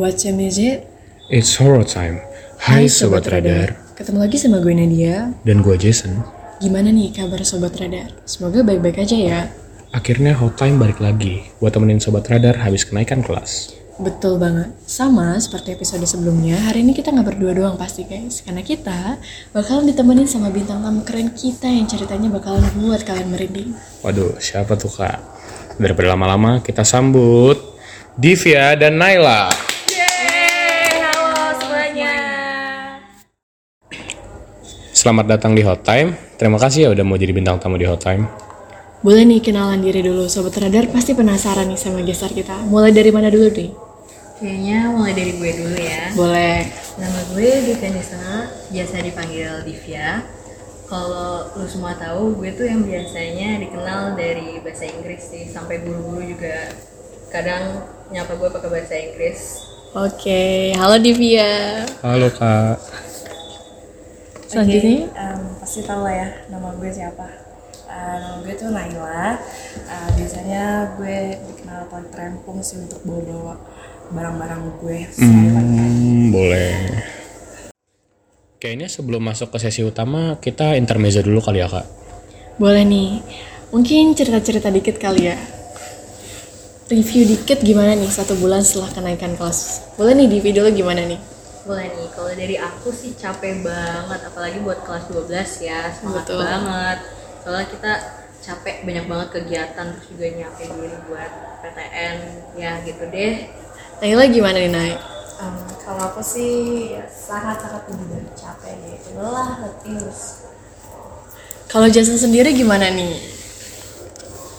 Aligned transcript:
What's 0.00 0.24
your 0.24 0.32
music? 0.32 0.88
It's 1.28 1.60
horror 1.60 1.84
time. 1.84 2.24
Hai 2.56 2.88
Sobat 2.88 3.28
Radar. 3.28 3.76
Ketemu 4.00 4.24
lagi 4.24 4.40
sama 4.40 4.56
gue 4.64 4.72
Nadia. 4.72 5.28
Dan 5.44 5.60
gue 5.60 5.76
Jason. 5.76 6.24
Gimana 6.56 6.88
nih 6.88 7.12
kabar 7.12 7.44
Sobat 7.44 7.76
Radar? 7.76 8.08
Semoga 8.24 8.64
baik-baik 8.64 8.96
aja 8.96 9.12
ya. 9.12 9.40
Akhirnya 9.92 10.32
hot 10.32 10.56
time 10.56 10.80
balik 10.80 11.04
lagi 11.04 11.52
buat 11.60 11.76
temenin 11.76 12.00
Sobat 12.00 12.32
Radar 12.32 12.56
habis 12.64 12.88
kenaikan 12.88 13.20
kelas. 13.20 13.76
Betul 14.00 14.40
banget. 14.40 14.72
Sama 14.88 15.36
seperti 15.36 15.76
episode 15.76 16.08
sebelumnya, 16.08 16.56
hari 16.56 16.80
ini 16.80 16.96
kita 16.96 17.12
nggak 17.12 17.36
berdua 17.36 17.52
doang 17.52 17.76
pasti 17.76 18.08
guys. 18.08 18.40
Karena 18.40 18.64
kita 18.64 19.20
bakalan 19.52 19.84
ditemenin 19.84 20.24
sama 20.24 20.48
bintang 20.48 20.80
tamu 20.80 21.04
keren 21.04 21.28
kita 21.36 21.68
yang 21.68 21.84
ceritanya 21.84 22.32
bakalan 22.32 22.64
buat 22.80 23.04
kalian 23.04 23.36
merinding. 23.36 23.76
Waduh, 24.00 24.40
siapa 24.40 24.80
tuh 24.80 24.96
kak? 24.96 25.20
Daripada 25.76 26.16
lama-lama, 26.16 26.64
kita 26.64 26.88
sambut 26.88 27.60
Divya 28.16 28.80
dan 28.80 28.96
Naila. 28.96 29.69
Selamat 35.00 35.32
datang 35.32 35.56
di 35.56 35.64
Hot 35.64 35.80
Time. 35.80 36.12
Terima 36.36 36.60
kasih 36.60 36.84
ya 36.84 36.88
udah 36.92 37.00
mau 37.08 37.16
jadi 37.16 37.32
bintang 37.32 37.56
tamu 37.56 37.80
di 37.80 37.88
Hot 37.88 38.04
Time. 38.04 38.28
Boleh 39.00 39.24
nih 39.24 39.40
kenalan 39.40 39.80
diri 39.80 40.04
dulu, 40.04 40.28
Sobat 40.28 40.52
Radar 40.60 40.92
pasti 40.92 41.16
penasaran 41.16 41.72
nih 41.72 41.80
sama 41.80 42.04
gestar 42.04 42.28
kita. 42.28 42.52
Mulai 42.68 42.92
dari 42.92 43.08
mana 43.08 43.32
dulu 43.32 43.48
nih? 43.48 43.72
Kayaknya 44.36 44.92
mulai 44.92 45.16
dari 45.16 45.32
gue 45.40 45.50
dulu 45.56 45.76
ya. 45.80 46.04
Boleh. 46.12 46.68
Nama 47.00 47.20
gue 47.32 47.48
Divya 47.64 47.88
Nisa, 47.96 48.52
biasa 48.68 48.94
dipanggil 49.00 49.64
Divya. 49.64 50.20
Kalau 50.84 51.48
lu 51.56 51.64
semua 51.64 51.96
tahu, 51.96 52.36
gue 52.36 52.52
tuh 52.52 52.68
yang 52.68 52.84
biasanya 52.84 53.56
dikenal 53.56 54.20
dari 54.20 54.60
bahasa 54.60 54.84
Inggris 54.84 55.32
sih, 55.32 55.48
sampai 55.48 55.80
guru-guru 55.80 56.28
juga 56.28 56.76
kadang 57.32 57.88
nyapa 58.12 58.36
gue 58.36 58.52
pakai 58.52 58.68
bahasa 58.68 59.00
Inggris. 59.00 59.64
Oke, 59.96 60.76
halo 60.76 61.00
Divya. 61.00 61.88
Halo 62.04 62.28
kak. 62.36 63.08
Selanjutnya, 64.50 65.06
Em, 65.14 65.40
pasti 65.62 65.86
tau 65.86 66.02
lah 66.02 66.10
ya 66.10 66.28
nama 66.50 66.74
gue 66.74 66.90
siapa. 66.90 67.22
Eh, 67.86 68.16
nama 68.18 68.42
gue 68.42 68.54
tuh 68.58 68.74
Naila. 68.74 69.38
Eh, 69.78 70.08
biasanya 70.18 70.62
gue 70.98 71.16
dikenal 71.38 71.86
paling 71.86 72.10
terempung 72.10 72.58
sih 72.58 72.82
untuk 72.82 72.98
bawa-bawa 73.06 73.54
barang-barang 74.10 74.60
gue. 74.82 74.98
Hmm, 75.22 76.34
boleh. 76.34 76.70
Kayaknya 78.58 78.90
sebelum 78.90 79.22
masuk 79.22 79.54
ke 79.54 79.58
sesi 79.62 79.80
utama, 79.80 80.36
kita 80.36 80.74
intermezzo 80.74 81.22
dulu 81.22 81.38
kali 81.40 81.62
ya 81.62 81.70
kak. 81.70 81.86
boleh 82.58 82.84
nih. 82.84 83.22
Mungkin 83.70 84.12
cerita-cerita 84.12 84.68
dikit 84.68 85.00
kali 85.00 85.30
ya. 85.30 85.38
Review 86.90 87.22
dikit 87.24 87.62
gimana 87.62 87.94
nih 87.94 88.10
satu 88.10 88.34
bulan 88.36 88.60
setelah 88.60 88.90
kenaikan 88.90 89.38
kelas. 89.38 89.88
Boleh 89.94 90.12
nih 90.12 90.26
Divi 90.26 90.50
dulu 90.50 90.68
gimana 90.74 91.06
nih? 91.06 91.16
Boleh 91.60 91.92
nih, 91.92 92.08
kalau 92.16 92.32
dari 92.32 92.56
aku 92.56 92.88
sih 92.88 93.12
capek 93.12 93.60
banget, 93.60 94.20
apalagi 94.32 94.64
buat 94.64 94.80
kelas 94.80 95.12
12 95.12 95.60
ya, 95.60 95.92
semangat 95.92 96.24
Betul. 96.24 96.40
banget. 96.40 96.98
Soalnya 97.44 97.66
kita 97.68 97.92
capek 98.40 98.76
banyak 98.88 99.04
banget 99.04 99.28
kegiatan, 99.28 99.86
terus 99.92 100.06
juga 100.08 100.26
nyiapin 100.32 100.70
diri 100.72 100.98
buat 101.04 101.32
PTN, 101.60 102.16
ya 102.56 102.80
gitu 102.88 103.04
deh. 103.12 103.34
Naila 104.00 104.24
gimana 104.32 104.56
nih 104.56 104.72
Nay? 104.72 104.92
Em, 105.40 105.56
kalau 105.84 106.02
aku 106.08 106.24
sih 106.24 106.52
ya, 106.96 107.04
sangat-sangat 107.04 107.92
benar 107.92 108.24
capek 108.32 108.74
gitu. 108.80 109.20
Lelah, 109.20 109.60
letih. 109.60 110.08
Kalau 111.68 111.86
Jason 111.92 112.16
sendiri 112.16 112.56
gimana 112.56 112.88
nih? 112.88 113.20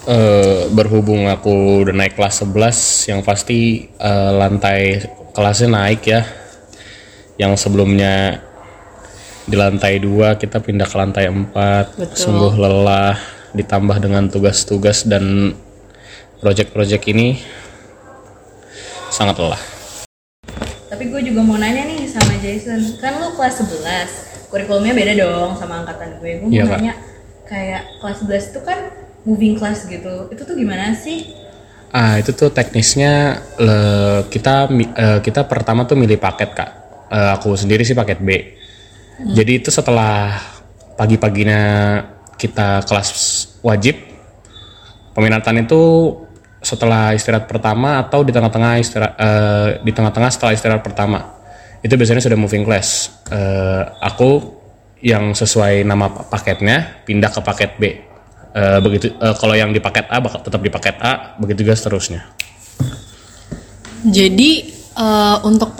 Eh, 0.06 0.70
berhubung 0.70 1.26
aku 1.30 1.82
udah 1.82 1.94
naik 1.94 2.14
kelas 2.14 2.42
11 2.46 3.10
yang 3.10 3.20
pasti 3.22 3.86
eh, 3.86 4.30
lantai 4.34 4.98
kelasnya 5.30 5.70
naik 5.70 6.02
ya 6.06 6.41
yang 7.42 7.58
sebelumnya 7.58 8.38
di 9.42 9.58
lantai 9.58 9.98
2 9.98 10.38
kita 10.38 10.62
pindah 10.62 10.86
ke 10.86 10.94
lantai 10.94 11.26
4 11.26 11.50
Betul. 11.98 12.14
sungguh 12.14 12.54
lelah 12.54 13.18
ditambah 13.50 13.98
dengan 13.98 14.30
tugas-tugas 14.30 15.02
dan 15.02 15.50
project-project 16.38 17.04
ini 17.10 17.42
sangat 19.10 19.42
lelah 19.42 19.62
Tapi 20.86 21.08
gue 21.10 21.20
juga 21.24 21.40
mau 21.42 21.58
nanya 21.58 21.88
nih 21.88 22.04
sama 22.06 22.36
Jason, 22.38 23.00
kan 23.00 23.16
lu 23.16 23.32
kelas 23.34 23.64
11, 23.64 24.52
kurikulumnya 24.52 24.92
beda 24.92 25.12
dong 25.16 25.56
sama 25.56 25.80
angkatan 25.82 26.20
gue. 26.20 26.36
Gue 26.36 26.46
mau 26.46 26.52
Iya, 26.52 26.64
Kak. 26.68 26.78
nanya, 26.78 26.94
kayak 27.48 27.82
kelas 27.96 28.16
11 28.20 28.44
itu 28.52 28.60
kan 28.60 28.78
moving 29.24 29.56
class 29.56 29.88
gitu, 29.88 30.28
itu 30.28 30.42
tuh 30.44 30.52
gimana 30.52 30.92
sih? 30.92 31.32
Ah 31.88 32.20
itu 32.20 32.36
tuh 32.36 32.52
teknisnya 32.52 33.40
le- 33.56 34.28
kita 34.28 34.68
mi- 34.68 34.92
eh, 34.92 35.24
kita 35.24 35.48
pertama 35.48 35.88
tuh 35.88 35.96
milih 35.96 36.20
paket 36.20 36.52
kak. 36.52 36.81
Eh, 37.12 37.30
aku 37.36 37.52
sendiri 37.52 37.84
sih 37.84 37.92
paket 37.92 38.24
B. 38.24 38.56
Jadi 39.36 39.60
itu 39.60 39.68
setelah 39.68 40.40
pagi-paginya 40.96 41.60
kita 42.40 42.80
kelas 42.88 43.08
wajib, 43.60 44.00
peminatan 45.12 45.60
itu 45.60 46.16
setelah 46.64 47.12
istirahat 47.12 47.44
pertama 47.44 48.00
atau 48.00 48.24
di 48.24 48.32
tengah-tengah 48.32 48.72
istirahat 48.80 49.14
eh, 49.20 49.68
di 49.84 49.92
tengah-tengah 49.92 50.30
setelah 50.32 50.56
istirahat 50.56 50.80
pertama. 50.80 51.36
Itu 51.84 52.00
biasanya 52.00 52.24
sudah 52.24 52.38
moving 52.40 52.64
class. 52.64 53.12
Eh, 53.28 53.82
aku 54.00 54.62
yang 55.04 55.36
sesuai 55.36 55.84
nama 55.84 56.08
pa- 56.08 56.32
paketnya 56.32 57.04
pindah 57.04 57.28
ke 57.28 57.40
paket 57.44 57.70
B. 57.76 57.84
Eh, 58.56 58.78
begitu 58.80 59.12
eh, 59.12 59.34
kalau 59.36 59.52
yang 59.52 59.68
di 59.68 59.84
paket 59.84 60.08
A 60.08 60.16
bakal 60.24 60.40
tetap 60.40 60.64
di 60.64 60.72
paket 60.72 60.96
A, 60.96 61.36
begitu 61.36 61.68
juga 61.68 61.76
seterusnya. 61.76 62.24
Jadi 64.08 64.50
eh, 64.96 65.36
untuk 65.44 65.76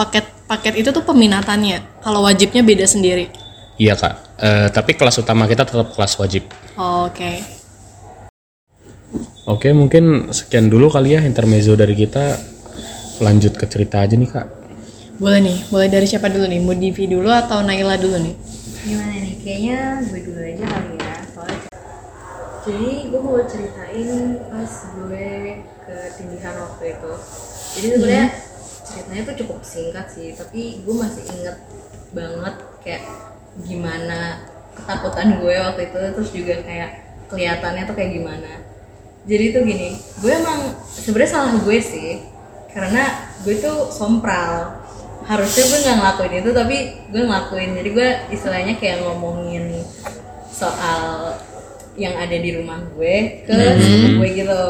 paket-paket 0.52 0.84
itu 0.84 0.90
tuh 0.92 1.04
peminatannya. 1.04 2.04
Kalau 2.04 2.20
wajibnya 2.28 2.60
beda 2.60 2.84
sendiri. 2.84 3.32
Iya 3.80 3.96
kak, 3.96 4.14
Eh, 4.42 4.68
tapi 4.74 4.98
kelas 4.98 5.22
utama 5.22 5.46
kita 5.48 5.62
tetap 5.64 5.94
kelas 5.94 6.18
wajib. 6.18 6.44
Oh, 6.76 7.06
Oke. 7.08 7.40
Oke 9.46 9.70
mungkin 9.74 10.30
sekian 10.34 10.66
dulu 10.70 10.90
kali 10.90 11.14
ya 11.14 11.20
intermezzo 11.22 11.78
dari 11.78 11.94
kita. 11.94 12.36
Lanjut 13.22 13.54
ke 13.54 13.64
cerita 13.70 14.02
aja 14.02 14.18
nih 14.18 14.28
kak. 14.28 14.46
Boleh 15.22 15.40
nih. 15.40 15.56
Mulai 15.70 15.88
dari 15.88 16.06
siapa 16.10 16.26
dulu 16.26 16.46
nih? 16.50 16.58
Mau 16.58 16.74
Divi 16.74 17.06
dulu 17.06 17.30
atau 17.30 17.62
Naila 17.62 17.94
dulu 17.98 18.18
nih? 18.18 18.34
Gimana 18.82 19.14
nih? 19.14 19.34
Kayaknya 19.42 19.78
gue 20.10 20.20
dulu 20.26 20.40
aja 20.42 20.66
kali 20.66 20.94
ya, 20.98 21.14
soalnya 21.30 21.58
jadi 22.62 22.90
gue 23.10 23.20
mau 23.22 23.38
ceritain 23.42 24.10
pas 24.46 24.72
gue 24.94 25.30
ke 25.86 25.96
tindihan 26.18 26.54
waktu 26.62 26.84
itu. 26.94 27.12
Jadi 27.78 27.86
sebenarnya 27.98 28.26
ceritanya 28.92 29.22
tuh 29.32 29.36
cukup 29.44 29.58
singkat 29.64 30.06
sih, 30.12 30.36
tapi 30.36 30.84
gue 30.84 30.94
masih 30.94 31.24
inget 31.32 31.56
banget 32.12 32.54
kayak 32.84 33.02
gimana 33.64 34.44
ketakutan 34.76 35.40
gue 35.40 35.54
waktu 35.56 35.82
itu, 35.88 35.98
terus 36.12 36.30
juga 36.32 36.54
kayak 36.60 36.90
kelihatannya 37.32 37.82
tuh 37.88 37.96
kayak 37.96 38.12
gimana. 38.20 38.52
Jadi 39.24 39.44
tuh 39.56 39.62
gini, 39.64 39.96
gue 40.20 40.32
emang 40.32 40.76
sebenarnya 40.92 41.32
salah 41.32 41.54
gue 41.56 41.78
sih, 41.80 42.20
karena 42.72 43.32
gue 43.42 43.54
tuh 43.56 43.88
sompral. 43.88 44.84
Harusnya 45.22 45.64
gue 45.70 45.78
nggak 45.86 45.96
ngelakuin 46.02 46.34
itu, 46.42 46.50
tapi 46.50 46.76
gue 47.14 47.22
ngelakuin. 47.22 47.70
Jadi 47.78 47.88
gue 47.94 48.08
istilahnya 48.34 48.74
kayak 48.82 49.06
ngomongin 49.06 49.86
soal 50.50 51.38
yang 51.94 52.16
ada 52.16 52.32
di 52.32 52.56
rumah 52.56 52.80
gue 52.96 53.44
ke 53.44 53.52
sepupu 53.52 54.24
gue 54.24 54.28
gitu 54.32 54.64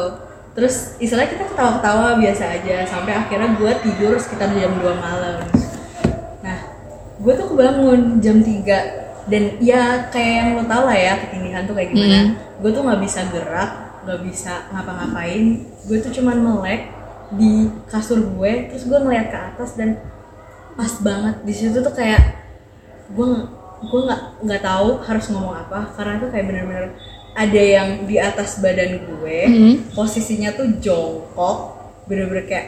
terus 0.53 0.93
istilahnya 1.01 1.33
kita 1.33 1.45
ketawa-ketawa 1.49 2.21
biasa 2.21 2.43
aja 2.61 2.85
sampai 2.85 3.13
akhirnya 3.17 3.57
gue 3.57 3.71
tidur 3.81 4.13
sekitar 4.21 4.53
jam 4.53 4.77
2 4.77 4.85
malam. 5.01 5.41
Nah 6.45 6.59
gue 7.17 7.33
tuh 7.33 7.47
kebangun 7.49 8.21
jam 8.21 8.37
3 8.41 9.27
dan 9.33 9.43
ya 9.63 10.13
kayak 10.13 10.33
yang 10.37 10.49
lo 10.61 10.63
tau 10.69 10.85
lah 10.85 10.97
ya 10.97 11.13
ketindihan 11.25 11.65
tuh 11.65 11.73
kayak 11.73 11.89
gimana. 11.89 12.37
Gue 12.61 12.69
tuh 12.69 12.81
nggak 12.85 13.01
bisa 13.01 13.19
gerak 13.33 13.71
nggak 14.05 14.19
bisa 14.21 14.53
ngapa-ngapain. 14.69 15.45
Gue 15.89 15.97
tuh 16.05 16.11
cuman 16.13 16.37
melek 16.37 16.93
di 17.33 17.73
kasur 17.89 18.21
gue 18.21 18.69
terus 18.69 18.85
gue 18.85 18.99
ngeliat 19.01 19.33
ke 19.33 19.37
atas 19.57 19.73
dan 19.73 19.97
pas 20.77 20.93
banget. 21.01 21.35
Di 21.41 21.53
situ 21.53 21.81
tuh 21.81 21.93
kayak 21.97 22.45
gue 23.09 23.25
gue 23.83 23.99
nggak 24.05 24.21
nggak 24.47 24.61
tahu 24.63 25.01
harus 25.03 25.25
ngomong 25.33 25.59
apa 25.59 25.91
karena 25.97 26.21
itu 26.21 26.27
kayak 26.31 26.45
bener-bener 26.47 26.87
ada 27.33 27.61
yang 27.61 28.05
di 28.05 28.21
atas 28.21 28.61
badan 28.61 29.01
gue 29.03 29.39
posisinya 29.97 30.53
tuh 30.53 30.77
jongkok 30.77 31.81
bener-bener 32.05 32.45
kayak 32.45 32.67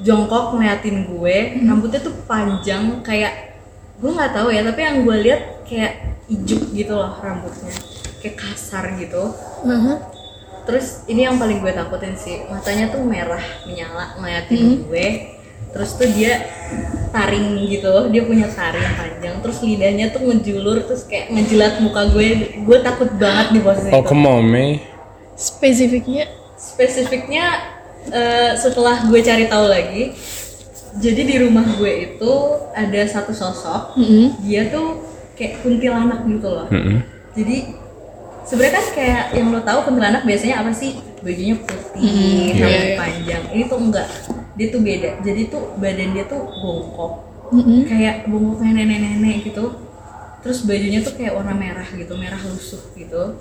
jongkok 0.00 0.56
ngeliatin 0.56 1.04
gue 1.10 1.36
rambutnya 1.68 2.00
tuh 2.00 2.14
panjang 2.24 3.04
kayak 3.04 3.58
gue 3.98 4.10
nggak 4.10 4.32
tahu 4.32 4.48
ya 4.54 4.62
tapi 4.64 4.80
yang 4.86 5.02
gue 5.02 5.16
lihat 5.26 5.42
kayak 5.68 6.22
ijuk 6.30 6.72
gitu 6.72 6.94
loh 6.94 7.18
rambutnya 7.20 7.74
kayak 8.22 8.36
kasar 8.38 8.94
gitu. 8.98 9.34
Terus 10.68 11.08
ini 11.08 11.24
yang 11.24 11.40
paling 11.40 11.64
gue 11.64 11.72
takutin 11.72 12.12
sih 12.12 12.44
matanya 12.52 12.92
tuh 12.92 13.00
merah 13.00 13.40
menyala 13.64 14.20
ngeliatin 14.20 14.84
gue 14.84 15.06
terus 15.72 15.90
tuh 15.96 16.08
dia 16.08 16.48
taring 17.12 17.64
gitu 17.68 18.08
dia 18.12 18.22
punya 18.24 18.48
taring 18.48 18.88
panjang 18.96 19.36
terus 19.40 19.58
lidahnya 19.64 20.12
tuh 20.12 20.24
ngejulur 20.28 20.84
terus 20.84 21.04
kayak 21.08 21.32
ngejilat 21.32 21.80
muka 21.80 22.08
gue 22.12 22.58
gue 22.64 22.78
takut 22.84 23.10
banget 23.16 23.46
di 23.56 23.60
posisi 23.60 23.92
Oh 23.92 24.04
itu 24.04 24.08
come 24.08 24.28
on 24.28 24.44
Mei. 24.48 24.80
Spesifiknya 25.38 26.26
spesifiknya 26.58 27.46
eh, 28.10 28.52
setelah 28.58 29.06
gue 29.06 29.20
cari 29.22 29.46
tahu 29.46 29.66
lagi 29.70 30.12
jadi 30.98 31.20
di 31.22 31.34
rumah 31.46 31.64
gue 31.78 31.92
itu 32.12 32.32
ada 32.74 33.02
satu 33.06 33.30
sosok 33.30 33.94
Mm-mm. 33.94 34.40
dia 34.42 34.72
tuh 34.72 35.04
kayak 35.38 35.62
kuntilanak 35.62 36.26
gitu 36.26 36.48
loh 36.48 36.66
Mm-mm. 36.72 37.04
jadi 37.36 37.56
sebenarnya 38.42 38.74
kan 38.74 38.86
kayak 38.96 39.22
yang 39.36 39.52
lo 39.52 39.60
tahu 39.62 39.78
kuntilanak 39.86 40.24
biasanya 40.24 40.64
apa 40.64 40.72
sih 40.72 40.98
bajunya 41.20 41.56
putih 41.60 42.02
iya, 42.02 42.62
rambut 42.62 42.88
iya. 42.88 42.96
panjang 42.96 43.42
ini 43.52 43.62
tuh 43.68 43.78
enggak 43.78 44.08
dia 44.58 44.68
tuh 44.68 44.82
beda. 44.82 45.22
Jadi 45.22 45.48
tuh 45.48 45.78
badan 45.78 46.12
dia 46.12 46.26
tuh 46.26 46.42
bongkok. 46.44 47.12
Mm-mm. 47.48 47.88
kayak 47.88 48.28
bongkoknya 48.28 48.84
nenek-nenek 48.84 49.48
gitu. 49.48 49.72
Terus 50.44 50.68
bajunya 50.68 51.00
tuh 51.00 51.16
kayak 51.16 51.32
warna 51.32 51.56
merah 51.56 51.88
gitu 51.88 52.12
merah 52.12 52.36
lusuh 52.44 52.82
gitu. 52.92 53.40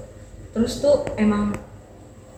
Terus 0.56 0.80
tuh 0.80 1.04
emang 1.20 1.52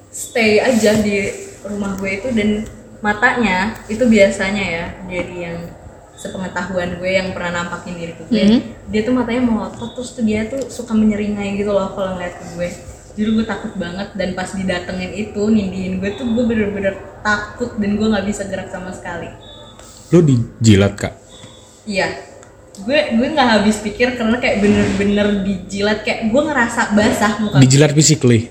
stay 0.09 0.57
aja 0.57 0.97
di 0.97 1.29
rumah 1.61 1.93
gue 1.95 2.09
itu 2.09 2.27
dan 2.33 2.65
matanya 2.99 3.77
itu 3.85 4.01
biasanya 4.01 4.65
ya 4.65 4.85
dari 5.05 5.45
yang 5.45 5.59
sepengetahuan 6.17 6.99
gue 6.99 7.11
yang 7.13 7.31
pernah 7.31 7.63
nampakin 7.63 7.95
diri 7.95 8.11
ke 8.11 8.23
gue 8.27 8.43
Mhm. 8.43 8.59
dia 8.89 9.01
tuh 9.05 9.13
matanya 9.15 9.45
melotot 9.45 9.95
terus 9.95 10.11
tuh 10.11 10.25
dia 10.25 10.49
tuh 10.49 10.67
suka 10.67 10.91
menyeringai 10.91 11.55
gitu 11.55 11.71
loh 11.71 11.95
kalau 11.95 12.17
ngeliat 12.17 12.35
ke 12.35 12.45
gue 12.57 12.69
jadi 13.19 13.35
gue 13.35 13.43
takut 13.43 13.75
banget 13.75 14.15
dan 14.15 14.31
pas 14.31 14.47
didatengin 14.47 15.11
itu 15.11 15.41
nindihin 15.51 15.99
gue 15.99 16.15
tuh 16.15 16.23
gue 16.23 16.43
bener-bener 16.47 16.95
takut 17.19 17.75
dan 17.75 17.99
gue 17.99 18.07
nggak 18.07 18.23
bisa 18.23 18.47
gerak 18.47 18.71
sama 18.71 18.95
sekali 18.95 19.27
Lu 20.09 20.25
dijilat 20.25 20.97
kak? 20.97 21.13
Iya, 21.85 22.09
gue 22.81 22.99
gue 23.13 23.27
nggak 23.29 23.49
habis 23.61 23.77
pikir 23.77 24.17
karena 24.17 24.41
kayak 24.41 24.57
bener-bener 24.57 25.45
dijilat 25.45 26.01
kayak 26.01 26.33
gue 26.33 26.41
ngerasa 26.41 26.97
basah 26.97 27.33
muka. 27.37 27.61
Dijilat 27.61 27.93
physically? 27.93 28.49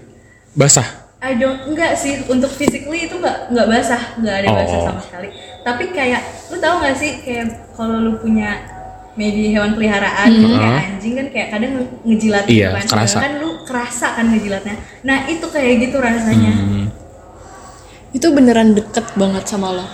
Basah? 0.54 0.86
I 1.18 1.34
don't 1.34 1.66
enggak 1.66 1.98
sih 1.98 2.22
untuk 2.30 2.46
physically 2.54 3.10
itu 3.10 3.18
nggak 3.18 3.50
nggak 3.50 3.66
basah, 3.66 4.02
nggak 4.22 4.34
ada 4.38 4.48
basah 4.54 4.78
Oh. 4.78 4.86
sama 4.86 5.00
sekali. 5.02 5.28
Tapi 5.66 5.84
kayak 5.90 6.22
lu 6.54 6.62
tahu 6.62 6.74
nggak 6.78 6.94
sih 6.94 7.10
kayak 7.26 7.46
kalau 7.74 7.96
lu 7.98 8.12
punya 8.22 8.77
maybe 9.18 9.50
hewan 9.50 9.74
peliharaan 9.74 10.30
gitu, 10.30 10.46
kayak 10.54 10.78
anjing 10.88 11.12
kan 11.12 11.26
kayak 11.28 11.48
kadang 11.50 11.72
nge- 11.74 11.98
ngejilat 12.04 12.44
gitu 12.46 12.54
Iya, 12.56 12.68
kan. 12.72 12.84
kerasa. 12.86 13.16
kan 13.18 13.32
lu 13.36 13.50
kerasa 13.66 14.06
kan 14.14 14.26
ngejilatnya. 14.28 14.74
Nah 15.02 15.18
itu 15.26 15.42
kayak 15.44 15.74
gitu 15.82 15.96
rasanya. 15.98 16.52
Hmm. 16.54 16.86
Itu 18.08 18.30
beneran 18.30 18.72
deket 18.72 19.04
banget 19.12 19.44
sama 19.44 19.74
lo. 19.74 19.86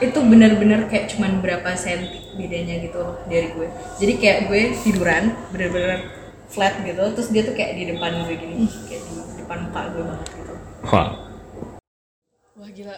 itu 0.00 0.16
benar-benar 0.16 0.88
kayak 0.88 1.12
cuman 1.12 1.44
berapa 1.44 1.76
senti 1.76 2.32
bedanya 2.32 2.80
gitu 2.80 2.96
loh 2.96 3.20
dari 3.28 3.52
gue 3.52 3.68
jadi 4.00 4.12
kayak 4.16 4.38
gue 4.48 4.60
tiduran 4.80 5.36
bener-bener 5.52 6.08
flat 6.48 6.72
gitu 6.80 7.04
terus 7.12 7.28
dia 7.28 7.44
tuh 7.44 7.52
kayak 7.52 7.76
di 7.76 7.84
depan 7.86 8.24
gue 8.24 8.32
gini 8.32 8.64
kayak 8.88 9.02
di 9.04 9.12
depan 9.36 9.68
muka 9.68 9.92
gue 9.92 10.00
banget 10.00 10.28
gitu 10.32 10.54
Wah. 10.88 11.08
Wah 12.56 12.68
gila. 12.72 12.96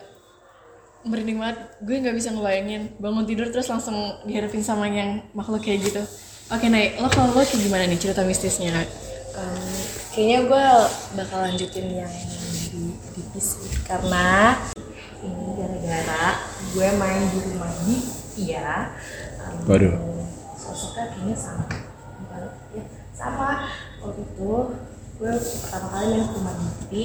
Merinding 1.03 1.39
banget. 1.39 1.59
Gue 1.83 1.97
nggak 1.99 2.15
bisa 2.15 2.31
ngebayangin 2.31 2.95
bangun 2.99 3.27
tidur 3.27 3.51
terus 3.51 3.67
langsung 3.67 3.95
dihadapin 4.23 4.63
sama 4.63 4.87
yang 4.87 5.23
makhluk 5.35 5.63
kayak 5.63 5.83
gitu. 5.83 6.03
Oke, 6.49 6.69
Nay, 6.69 6.95
lo 7.01 7.09
kalau 7.09 7.33
lo 7.33 7.43
kayak 7.43 7.65
gimana 7.65 7.89
nih 7.89 7.99
cerita 7.99 8.23
mistisnya? 8.23 8.85
Em, 9.33 9.73
kayaknya 10.13 10.39
gue 10.45 10.65
bakal 11.17 11.39
lanjutin 11.49 11.89
yang 11.89 12.13
di 12.69 12.93
di 13.17 13.23
PC 13.33 13.65
karena 13.89 14.61
ini 15.25 15.57
gara-gara 15.57 16.25
gue 16.77 16.89
main 17.01 17.23
di 17.33 17.39
rumah 17.49 17.73
di 17.89 17.97
iya 18.37 18.93
em, 19.41 19.65
Waduh. 19.65 19.97
sosoknya 20.53 21.17
kayaknya 21.17 21.37
sama 21.37 21.65
ya 22.77 22.85
sama 23.17 23.49
waktu 24.05 24.21
itu 24.21 24.53
gue 25.17 25.33
pertama 25.33 25.87
kali 25.97 26.07
main 26.13 26.25
ke 26.29 26.35
rumah 26.37 26.55
Dipi 26.61 27.05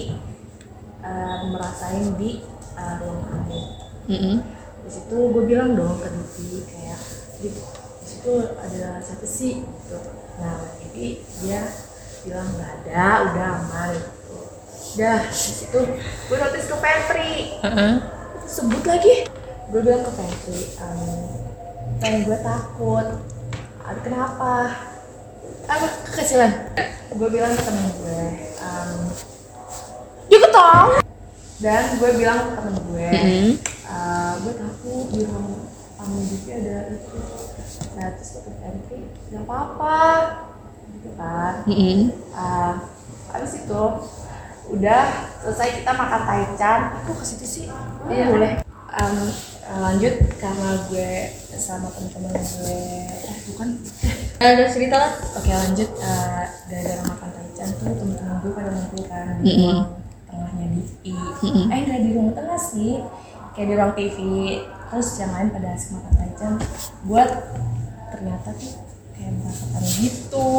em, 1.00 1.40
merasain 1.56 2.06
di 2.20 2.44
eh, 2.76 2.94
ruang 3.00 3.24
tamu 3.24 3.60
Mm-mm. 4.08 4.40
di 4.88 4.90
situ 4.90 5.18
gue 5.20 5.44
bilang 5.44 5.76
dong 5.76 6.00
ke 6.00 6.08
Dipi 6.08 6.64
kayak 6.64 7.00
di 7.44 7.52
situ 8.08 8.32
ada 8.56 9.04
siapa 9.04 9.28
sih 9.28 9.60
gitu. 9.62 9.98
Nah 10.40 10.64
Dipi 10.80 11.28
dia 11.44 11.68
bilang 12.24 12.48
nggak 12.56 12.72
ada 12.88 13.06
udah 13.28 13.48
aman 13.62 13.92
gitu. 14.00 14.38
Udah 14.96 15.20
di 15.28 15.36
situ 15.36 15.80
gue 16.00 16.38
notice 16.40 16.68
ke 16.72 16.78
pantry 16.80 17.34
Heeh. 17.68 17.94
sebut 18.48 18.84
lagi. 18.88 19.28
Gue 19.68 19.84
bilang 19.84 20.08
ke 20.08 20.12
pantry 20.16 20.60
um, 20.80 21.28
pengen 22.00 22.24
gue 22.24 22.40
takut. 22.40 23.08
Ada 23.84 24.00
kenapa? 24.04 24.54
Apa? 25.68 25.88
Kekecilan. 26.08 26.52
Gue 27.12 27.28
bilang 27.28 27.52
ke 27.52 27.62
temen 27.64 27.92
gue 27.92 28.24
um, 28.64 28.92
yuk 30.28 30.44
ketong 30.44 30.90
dan 31.60 31.84
gue 32.00 32.10
bilang 32.16 32.40
ke 32.40 32.54
temen 32.56 32.76
gue 32.88 33.10
Mm-mm. 33.12 33.50
Uh, 33.88 34.34
gue 34.44 34.54
takut 34.54 35.06
di 35.10 35.20
ruang 35.26 35.68
tamu 35.98 36.20
juga 36.28 36.52
ada 36.60 36.78
itu. 36.94 37.20
Nah 37.98 38.08
terus 38.14 38.30
gue 38.38 38.42
ke 38.46 38.52
pantry 38.62 39.00
gak 39.34 39.44
apa-apa 39.48 40.00
gitu 40.94 41.10
kan. 41.18 41.54
Mm-mm. 41.66 42.00
uh, 42.36 42.74
habis 43.34 43.54
itu 43.64 43.82
udah 44.68 45.02
selesai 45.44 45.84
kita 45.84 45.92
makan 45.96 46.22
taichan. 46.28 46.80
Aku 47.04 47.12
ke 47.18 47.26
situ 47.26 47.46
sih? 47.48 47.66
Iya. 48.12 48.26
Boleh. 48.32 48.54
Um, 48.98 49.30
lanjut 49.68 50.16
karena 50.40 50.70
gue 50.88 51.12
sama 51.60 51.92
temen-temen 51.92 52.32
gue. 52.32 52.80
Eh 53.28 53.38
bukan. 53.52 53.68
Ada 54.44 54.70
cerita 54.70 54.96
lah. 54.96 55.12
Oke 55.40 55.50
lanjut. 55.50 55.90
Uh, 55.98 56.44
gara-gara 56.70 57.04
makan 57.04 57.30
taichan 57.36 57.68
tuh 57.80 57.88
temen-temen 57.96 58.36
gue 58.44 58.52
pada 58.54 58.70
ngumpul 58.72 59.02
kan 59.08 59.40
di 59.42 59.50
Mm-mm. 59.50 59.64
ruang 59.66 59.82
tengahnya 60.28 60.66
di 60.76 60.82
I 61.08 61.16
eh 61.72 61.80
nggak 61.88 62.00
di 62.04 62.10
ruang 62.14 62.32
tengah 62.36 62.60
sih 62.60 63.00
kayak 63.58 63.68
di 63.68 63.74
ruang 63.74 63.94
TV 63.94 64.18
terus 64.88 65.10
yang 65.18 65.32
lain 65.34 65.50
pada 65.50 65.68
asik 65.74 65.90
makan 65.92 66.14
taichan 66.16 66.54
buat 67.04 67.30
ternyata 68.08 68.50
tuh 68.54 68.74
kayak 69.12 69.32
merasakan 69.36 69.82
gitu 69.98 70.50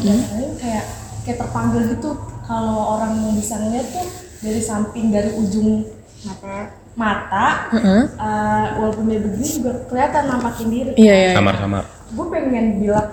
dan 0.00 0.16
kadang 0.24 0.54
kayak 0.56 0.84
kayak 1.22 1.36
terpanggil 1.36 1.82
gitu 1.90 2.10
kalau 2.42 2.78
orang 2.94 3.12
yang 3.18 3.34
bisa 3.34 3.54
ngeliat 3.56 3.86
tuh 3.90 4.06
dari 4.38 4.60
samping 4.60 5.10
dari 5.10 5.34
ujung 5.34 5.84
mata 6.22 6.56
mata 6.94 7.46
Heeh. 7.74 8.02
uh, 8.14 8.64
walaupun 8.78 9.04
dia 9.04 9.18
begini 9.18 9.48
juga 9.50 9.72
kelihatan 9.84 10.22
nampakin 10.24 10.68
diri 10.70 10.90
Iya, 10.94 11.10
iya. 11.10 11.26
iya. 11.26 11.32
Samar-samar. 11.34 11.84
gue 12.06 12.26
pengen 12.30 12.66
bilang 12.78 13.08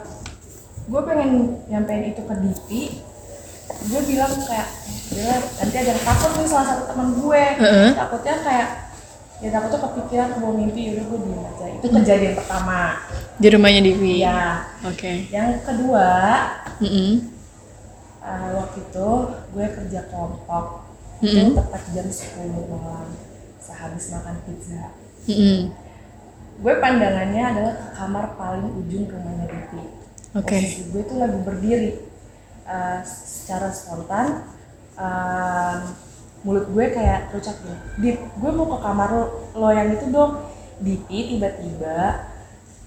gue 0.85 1.01
pengen 1.01 1.29
nyampein 1.65 2.03
itu 2.07 2.21
ke 2.21 2.35
Dipi 2.37 2.81
gue 3.81 4.01
bilang 4.05 4.29
kayak 4.37 4.67
nanti 5.57 5.75
ada 5.75 5.89
yang 5.89 6.03
takut 6.05 6.31
nih 6.37 6.45
salah 6.45 6.65
satu 6.69 6.83
teman 6.87 7.09
gue 7.17 7.41
Heeh. 7.57 7.89
takutnya 7.97 8.35
kayak 8.39 8.67
ya 9.41 9.49
takutnya 9.49 9.79
kepikiran 9.81 10.29
mau 10.37 10.53
mimpi 10.53 10.93
yaudah 10.93 11.05
gue 11.09 11.19
diem 11.25 11.41
aja 11.41 11.65
itu 11.73 11.85
kejadian 11.89 12.33
pertama 12.37 12.79
Di 13.41 13.47
rumahnya 13.49 13.81
Divi. 13.81 14.21
ya 14.21 14.69
Oke. 14.85 15.25
yang 15.33 15.57
kedua 15.65 16.09
Mm-mm. 16.77 17.25
uh, 18.21 18.49
waktu 18.61 18.77
itu 18.85 19.09
gue 19.49 19.65
kerja 19.65 19.99
kelompok 20.13 20.65
Mm-mm. 21.25 21.33
itu 21.49 21.57
tepat 21.57 21.81
jam 21.89 22.05
10 22.05 22.69
malam 22.69 23.09
sehabis 23.57 24.13
makan 24.13 24.35
pizza 24.45 24.93
Mm-mm. 25.25 25.73
gue 26.61 26.73
pandangannya 26.77 27.43
adalah 27.43 27.73
ke 27.81 27.87
kamar 27.97 28.25
paling 28.37 28.69
ujung 28.77 29.09
rumahnya. 29.09 29.49
Oke. 30.37 30.55
Posisi 30.61 30.93
gue 30.93 31.01
tuh 31.03 31.17
lagi 31.17 31.39
berdiri. 31.41 31.91
Uh, 32.61 33.01
secara 33.03 33.73
spontan, 33.73 34.47
um, 34.95 35.79
mulut 36.41 36.65
gue 36.73 36.85
kayak 36.89 37.29
terucap 37.29 37.55
gini, 37.61 37.77
Dip, 38.01 38.17
gue 38.33 38.51
mau 38.51 38.65
ke 38.65 38.77
kamar 38.81 39.09
lo, 39.13 39.23
lo 39.53 39.69
yang 39.69 39.93
itu 39.93 40.09
dong. 40.09 40.49
Dipi 40.81 41.37
tiba-tiba 41.37 42.25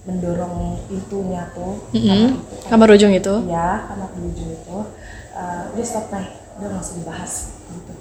mendorong 0.05 0.83
pintunya 0.91 1.47
tuh. 1.55 1.79
Mm-mm. 1.95 2.35
kamar 2.35 2.35
itu. 2.35 2.67
Kamar 2.67 2.89
ujung 2.91 3.13
itu. 3.15 3.35
Iya, 3.47 3.71
kamar 3.87 4.09
di 4.11 4.21
ujung 4.27 4.51
itu. 4.51 4.79
Uh, 5.35 5.63
udah 5.75 5.87
stop 5.87 6.07
nih, 6.11 6.29
udah 6.59 6.67
nggak 6.75 6.83
usah 6.83 6.97
dibahas 6.99 7.33
gitu. 7.71 7.95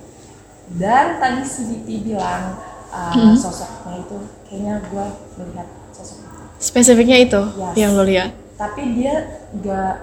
Dan 0.81 1.05
tadi 1.21 1.41
si 1.45 1.61
Dipi 1.69 1.95
bilang 2.09 2.57
uh, 2.89 3.33
sosoknya 3.37 4.01
itu 4.01 4.17
kayaknya 4.49 4.73
gue 4.89 5.05
melihat 5.37 5.69
sosok 5.93 6.25
itu. 6.25 6.43
Spesifiknya 6.57 7.17
itu 7.21 7.41
Yes. 7.53 7.73
yang 7.77 7.91
lo 7.93 8.01
lihat. 8.01 8.33
Tapi 8.57 8.81
dia 8.97 9.45
nggak 9.53 9.95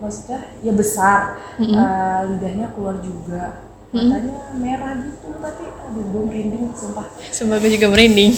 maksudnya 0.00 0.40
ya 0.64 0.72
besar, 0.72 1.36
uh, 1.60 2.20
lidahnya 2.32 2.72
keluar 2.72 2.96
juga, 3.04 3.67
matanya 3.88 4.36
merah 4.56 4.92
gitu. 5.00 5.28
Tapi 5.38 5.64
aduh 5.64 6.04
gue 6.04 6.22
merinding 6.28 6.64
sumpah. 6.76 7.06
Sumpah 7.32 7.56
gue 7.60 7.70
juga 7.72 7.86
merinding. 7.92 8.32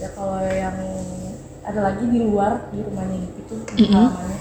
Ya 0.00 0.08
kalau 0.12 0.40
yang 0.42 0.76
ada 1.64 1.80
lagi 1.80 2.04
di 2.06 2.20
luar 2.20 2.68
di 2.68 2.84
rumahnya 2.84 3.16
Dipi 3.24 3.40
itu 3.40 3.54
halamannya 3.88 4.38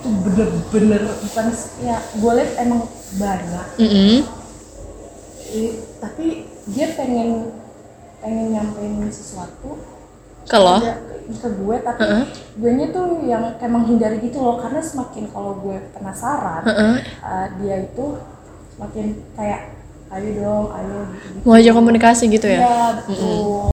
itu 0.00 0.08
bener-bener 0.24 1.02
bukan 1.20 1.46
ya 1.84 1.96
gue 2.00 2.32
liat 2.32 2.52
emang 2.56 2.88
banyak 3.20 3.66
Mm-mm. 3.76 4.14
Eh, 5.50 5.72
tapi 6.00 6.46
dia 6.72 6.94
pengen 6.96 7.52
pengen 8.22 8.46
nyampein 8.56 9.04
sesuatu 9.12 9.82
Kalau 10.50 10.82
dia 10.82 10.98
ke 11.30 11.46
gue 11.46 11.76
tapi 11.78 12.02
Heeh. 12.02 12.24
gue 12.58 12.70
nya 12.74 12.86
tuh 12.90 13.22
yang 13.22 13.54
kayak 13.54 13.70
menghindari 13.70 14.18
gitu 14.18 14.42
loh 14.42 14.58
karena 14.58 14.82
semakin 14.82 15.30
kalau 15.30 15.62
gue 15.62 15.78
penasaran 15.94 16.66
Heeh. 16.66 16.94
uh, 17.22 17.46
dia 17.62 17.86
itu 17.86 18.18
semakin 18.74 19.06
kayak 19.38 19.78
ayo 20.10 20.28
dong 20.42 20.66
ayo 20.74 20.96
gitu, 21.14 21.46
mau 21.46 21.54
ajak 21.54 21.74
komunikasi 21.78 22.24
gitu 22.26 22.50
ya? 22.50 22.66
Iya, 22.66 22.82
betul 22.98 23.70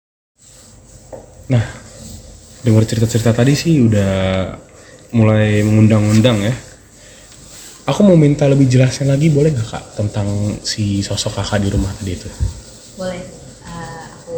Nah, 1.48 1.64
dengar 2.60 2.84
cerita-cerita 2.84 3.32
tadi 3.32 3.56
sih 3.56 3.80
udah 3.80 4.12
mulai 5.16 5.64
mengundang-undang 5.64 6.44
ya. 6.44 6.54
Aku 7.86 8.02
mau 8.02 8.18
minta 8.18 8.44
lebih 8.50 8.66
jelasnya 8.66 9.14
lagi 9.14 9.30
boleh 9.30 9.54
nggak 9.54 9.68
kak 9.70 9.84
tentang 9.96 10.26
si 10.60 11.00
sosok 11.00 11.38
kakak 11.40 11.62
di 11.64 11.68
rumah 11.72 11.88
tadi 11.96 12.12
itu? 12.18 12.28
boleh 12.96 13.20
uh, 13.62 14.08
aku 14.16 14.36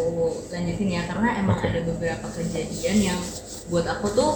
lanjutin 0.51 0.99
ya 0.99 1.03
karena 1.19 1.35
emang 1.35 1.59
Oke. 1.59 1.67
ada 1.67 1.81
beberapa 1.83 2.27
kejadian 2.31 2.97
yang 3.11 3.19
buat 3.67 3.83
aku 3.83 4.07
tuh 4.15 4.31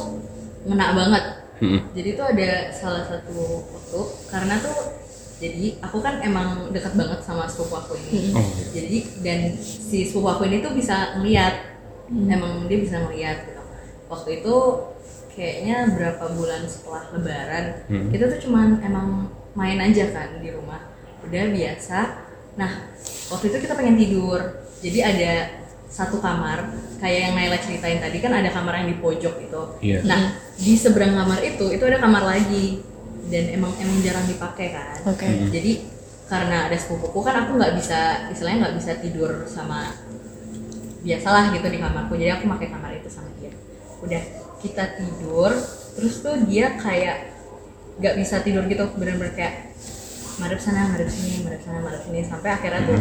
ngena 0.67 0.91
banget. 0.91 1.25
Mm-mm. 1.63 1.79
jadi 1.95 2.09
tuh 2.19 2.25
ada 2.27 2.49
salah 2.75 3.07
satu 3.07 3.63
waktu 3.71 3.99
karena 4.27 4.59
tuh 4.59 4.99
jadi 5.39 5.79
aku 5.79 6.03
kan 6.03 6.19
emang 6.19 6.75
dekat 6.75 6.91
banget 6.91 7.23
sama 7.23 7.47
sepupu 7.47 7.79
aku 7.79 7.95
ini. 7.95 8.35
Oh, 8.35 8.43
iya. 8.43 8.67
jadi 8.75 8.97
dan 9.23 9.39
si 9.63 10.03
sepupu 10.03 10.27
aku 10.27 10.43
ini 10.51 10.59
tuh 10.59 10.75
bisa 10.75 11.15
ngeliat. 11.15 11.71
Emang 12.11 12.67
dia 12.67 12.83
bisa 12.83 12.99
ngeliat 12.99 13.47
gitu. 13.47 13.63
Waktu 14.11 14.43
itu 14.43 14.55
kayaknya 15.31 15.87
berapa 15.95 16.35
bulan 16.35 16.67
setelah 16.67 17.07
lebaran 17.15 17.65
Hmm. 17.87 18.11
kita 18.11 18.27
tuh 18.27 18.39
cuman 18.43 18.83
emang 18.83 19.31
main 19.55 19.79
aja 19.79 20.11
kan 20.11 20.43
di 20.43 20.51
rumah. 20.51 20.83
Udah 21.23 21.47
biasa. 21.47 21.99
Nah 22.59 22.91
waktu 23.31 23.55
itu 23.55 23.57
kita 23.63 23.71
pengen 23.79 23.95
tidur. 23.95 24.67
Jadi 24.83 24.99
ada 24.99 25.62
satu 25.93 26.17
kamar 26.17 26.73
kayak 26.97 27.19
yang 27.29 27.33
Naila 27.37 27.61
ceritain 27.61 28.01
tadi 28.01 28.17
kan 28.17 28.33
ada 28.33 28.49
kamar 28.49 28.81
yang 28.81 28.89
di 28.89 28.97
pojok 28.97 29.35
itu 29.45 29.61
Iya. 29.79 30.01
nah 30.03 30.21
di 30.57 30.73
seberang 30.73 31.13
kamar 31.13 31.39
itu 31.45 31.69
itu 31.69 31.83
ada 31.85 32.01
kamar 32.01 32.25
lagi. 32.25 32.81
Dan 33.23 33.55
emang 33.55 33.71
emang 33.79 34.03
jarang 34.03 34.27
dipakai 34.27 34.75
kan. 34.75 34.99
Oke. 35.07 35.23
jadi 35.47 35.85
karena 36.27 36.67
ada 36.67 36.75
sepupuku 36.75 37.19
kan 37.23 37.45
aku 37.45 37.55
nggak 37.55 37.73
bisa 37.79 38.27
istilahnya 38.33 38.67
nggak 38.67 38.75
bisa 38.83 38.91
tidur 38.99 39.31
sama 39.47 39.95
biasalah 41.03 41.51
gitu 41.55 41.67
di 41.71 41.79
kamarku. 41.79 42.19
Jadi 42.19 42.31
aku 42.35 42.45
pakai 42.51 42.67
kamar 42.73 42.91
itu 42.99 43.07
sama 43.07 43.29
dia. 43.39 43.51
Udah 44.03 44.21
kita 44.59 44.99
tidur 44.99 45.51
terus 45.93 46.15
tuh 46.19 46.35
dia 46.47 46.75
kayak 46.79 47.31
nggak 48.01 48.15
bisa 48.19 48.35
tidur 48.43 48.67
gitu. 48.67 48.91
Bener-bener 48.99 49.31
kayak 49.35 49.71
madep 50.37 50.59
sana 50.59 50.89
madep 50.89 51.09
sini 51.09 51.43
madep 51.43 51.61
sana 51.61 51.79
madep 51.81 52.01
sini 52.01 52.19
sampai 52.23 52.49
akhirnya 52.51 52.81
tuh 52.85 52.99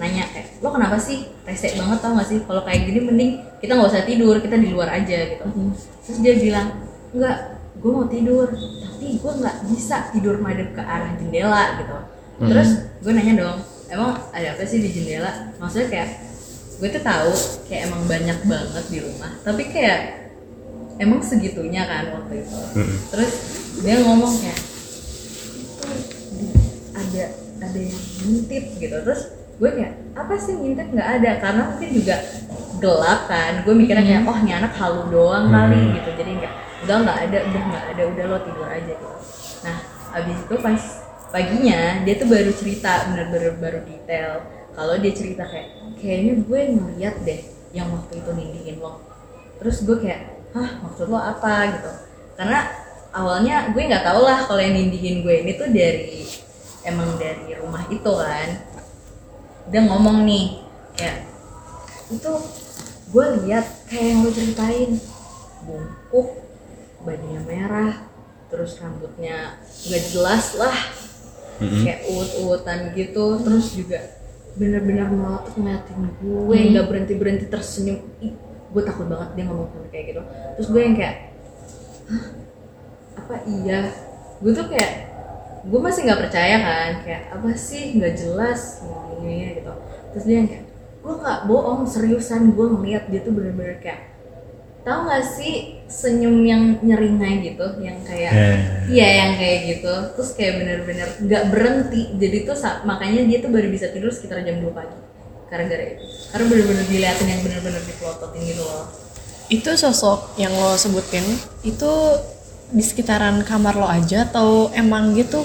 nanya 0.00 0.24
kayak 0.32 0.46
lo 0.58 0.68
kenapa 0.72 0.96
sih 0.96 1.28
rese 1.44 1.76
banget 1.76 1.98
tau 2.00 2.16
gak 2.16 2.24
sih? 2.24 2.38
Kalau 2.42 2.62
kayak 2.64 2.80
gini 2.88 3.00
mending 3.04 3.30
kita 3.60 3.76
nggak 3.76 3.90
usah 3.92 4.04
tidur 4.04 4.40
kita 4.40 4.56
di 4.56 4.68
luar 4.72 4.88
aja 4.88 5.18
gitu. 5.28 5.44
Terus 6.02 6.18
dia 6.18 6.34
bilang 6.40 6.66
enggak 7.12 7.36
gue 7.76 7.90
mau 7.92 8.06
tidur 8.08 8.48
tapi 8.56 9.20
gue 9.20 9.32
nggak 9.36 9.56
bisa 9.68 9.96
tidur 10.10 10.40
madep 10.40 10.72
ke 10.72 10.82
arah 10.82 11.12
jendela 11.16 11.76
gitu. 11.76 11.96
Terus 12.42 12.68
gue 12.98 13.12
nanya 13.12 13.34
dong 13.36 13.56
emang 13.92 14.16
ada 14.32 14.56
apa 14.56 14.64
sih 14.64 14.80
di 14.80 14.90
jendela? 14.90 15.52
Maksudnya 15.60 15.88
kayak 15.92 16.08
gue 16.80 16.88
tuh 16.90 17.02
tahu 17.04 17.30
kayak 17.68 17.86
emang 17.86 18.02
banyak 18.08 18.38
banget 18.42 18.84
di 18.90 18.98
rumah 18.98 19.30
tapi 19.46 19.70
kayak 19.70 20.00
emang 20.98 21.22
segitunya 21.22 21.86
kan 21.86 22.10
waktu 22.10 22.42
itu. 22.42 22.58
Mm-mm. 22.74 22.98
terus 23.06 23.32
dia 23.86 24.02
ngomong 24.02 24.34
kayak 24.34 24.58
"Tuh, 24.58 24.66
di- 24.66 24.71
ada 27.62 27.78
yang 27.78 28.00
ngintip 28.26 28.64
gitu. 28.82 28.96
Terus 29.06 29.22
gue 29.58 29.70
kayak 29.70 29.92
apa 30.18 30.34
sih 30.38 30.54
ngintip? 30.58 30.88
Nggak 30.90 31.08
ada 31.20 31.30
karena 31.38 31.62
mungkin 31.70 31.90
juga 31.94 32.16
gelap 32.82 33.20
kan. 33.30 33.52
Gue 33.62 33.74
mikirnya 33.78 34.04
kayak 34.04 34.22
oh 34.26 34.36
ini 34.42 34.52
anak 34.52 34.72
halu 34.74 35.02
doang 35.08 35.48
kali 35.48 35.78
Hmm. 35.78 35.92
gitu. 35.96 36.10
Jadi 36.18 36.30
enggak 36.42 36.54
udah 36.82 36.96
nggak 37.06 37.18
ada 37.30 37.38
udah 37.46 37.62
nggak 37.70 37.84
ada 37.94 38.02
udah 38.10 38.24
lo 38.26 38.38
tidur 38.42 38.66
aja 38.66 38.92
gitu. 38.92 39.08
Nah 39.62 39.76
abis 40.12 40.38
itu 40.42 40.54
pas 40.58 40.82
paginya 41.32 41.80
dia 42.04 42.14
tuh 42.18 42.28
baru 42.28 42.50
cerita 42.52 42.90
bener-bener 43.08 43.52
baru 43.56 43.78
detail. 43.86 44.42
Kalau 44.72 44.94
dia 44.98 45.12
cerita 45.14 45.46
kayak 45.46 45.68
kayaknya 46.00 46.32
gue 46.42 46.60
ngeliat 46.74 47.14
deh 47.22 47.40
yang 47.72 47.88
waktu 47.94 48.18
itu 48.20 48.30
nindihin 48.34 48.76
lo. 48.82 49.00
Terus 49.62 49.86
gue 49.86 49.96
kayak 50.02 50.50
hah 50.52 50.82
maksud 50.82 51.06
lo 51.08 51.16
apa? 51.16 51.70
Gitu. 51.78 51.90
Karena 52.36 52.60
awalnya 53.12 53.70
gue 53.70 53.82
nggak 53.84 54.04
tahu 54.04 54.20
lah 54.24 54.42
kalau 54.48 54.60
yang 54.60 54.74
nindihin 54.74 55.22
gue 55.22 55.34
ini 55.44 55.52
tuh 55.54 55.68
dari 55.70 56.24
emang 56.82 57.18
dari 57.18 57.54
rumah 57.58 57.86
itu 57.90 58.12
kan. 58.12 58.48
Dia 59.70 59.82
ngomong 59.86 60.26
nih 60.26 60.62
kayak 60.98 61.26
itu 62.10 62.32
gue 63.12 63.26
lihat 63.46 63.66
kayak 63.88 64.06
yang 64.12 64.18
lo 64.26 64.30
ceritain. 64.30 64.90
Bungkuk 65.62 66.28
bajunya 67.02 67.42
merah 67.42 67.92
terus 68.50 68.78
rambutnya 68.78 69.58
nggak 69.88 70.02
jelas 70.12 70.58
lah. 70.58 70.76
Mm-mm. 71.62 71.84
kayak 71.86 72.10
uut-uutan 72.10 72.90
gitu 72.96 73.38
terus 73.44 73.76
juga 73.76 74.18
bener-bener 74.58 75.06
melotot 75.14 75.54
ngeliatin 75.54 76.10
gue 76.18 76.58
nggak 76.74 76.86
berhenti 76.90 77.14
berhenti 77.14 77.46
tersenyum. 77.46 78.02
Ih, 78.18 78.34
gue 78.72 78.82
takut 78.82 79.06
banget 79.06 79.38
dia 79.38 79.44
ngomong 79.46 79.70
sampai 79.70 79.90
kayak 79.94 80.04
gitu. 80.10 80.22
Terus 80.58 80.68
gue 80.72 80.80
yang 80.82 80.96
kayak 80.98 81.16
Hah? 82.10 82.24
apa 83.22 83.36
iya? 83.46 83.80
Gue 84.42 84.52
tuh 84.52 84.66
kayak 84.66 85.11
gue 85.62 85.80
masih 85.80 86.00
nggak 86.06 86.20
percaya 86.26 86.56
kan 86.58 86.90
kayak 87.06 87.22
apa 87.30 87.48
sih? 87.54 87.94
Nggak 87.94 88.14
jelas 88.18 88.82
ngomongnya 88.82 89.48
gitu. 89.62 89.72
Terus 90.12 90.24
dia 90.26 90.36
yang 90.42 90.48
kayak 90.50 90.64
gue 91.02 91.14
nggak 91.18 91.40
bohong 91.50 91.82
seriusan 91.86 92.54
gue 92.54 92.66
ngeliat 92.66 93.10
dia 93.10 93.20
tuh 93.26 93.34
bener-bener 93.34 93.82
kayak 93.82 94.14
tahu 94.82 95.06
nggak 95.06 95.22
sih 95.22 95.78
senyum 95.86 96.42
yang 96.42 96.62
nyeringai 96.82 97.38
gitu 97.38 97.66
yang 97.78 98.02
kayak 98.02 98.34
Eh. 98.34 98.58
iya 98.90 99.08
yang 99.22 99.32
kayak 99.38 99.58
gitu 99.78 99.94
terus 100.18 100.34
kayak 100.34 100.58
bener-bener 100.62 101.08
nggak 101.22 101.44
berhenti. 101.50 102.02
Jadi 102.18 102.36
tuh 102.46 102.56
makanya 102.82 103.22
dia 103.26 103.38
tuh 103.38 103.50
baru 103.50 103.70
bisa 103.70 103.90
tidur 103.94 104.10
sekitar 104.10 104.42
jam 104.42 104.58
2 104.58 104.74
pagi 104.74 104.98
gara-gara 105.46 105.84
itu. 105.84 106.02
Karena 106.32 106.44
bener-bener 106.48 106.84
diliatin 106.90 107.28
yang 107.28 107.40
bener-bener 107.46 107.82
dipelototin 107.86 108.42
gitu 108.42 108.62
loh. 108.64 108.90
Itu 109.52 109.70
sosok 109.76 110.34
yang 110.40 110.50
lo 110.56 110.74
sebutin 110.80 111.22
itu 111.62 111.92
di 112.72 112.80
sekitaran 112.80 113.44
kamar 113.44 113.74
lo 113.74 113.84
aja 113.84 114.24
atau 114.24 114.72
emang 114.72 115.12
gitu 115.12 115.44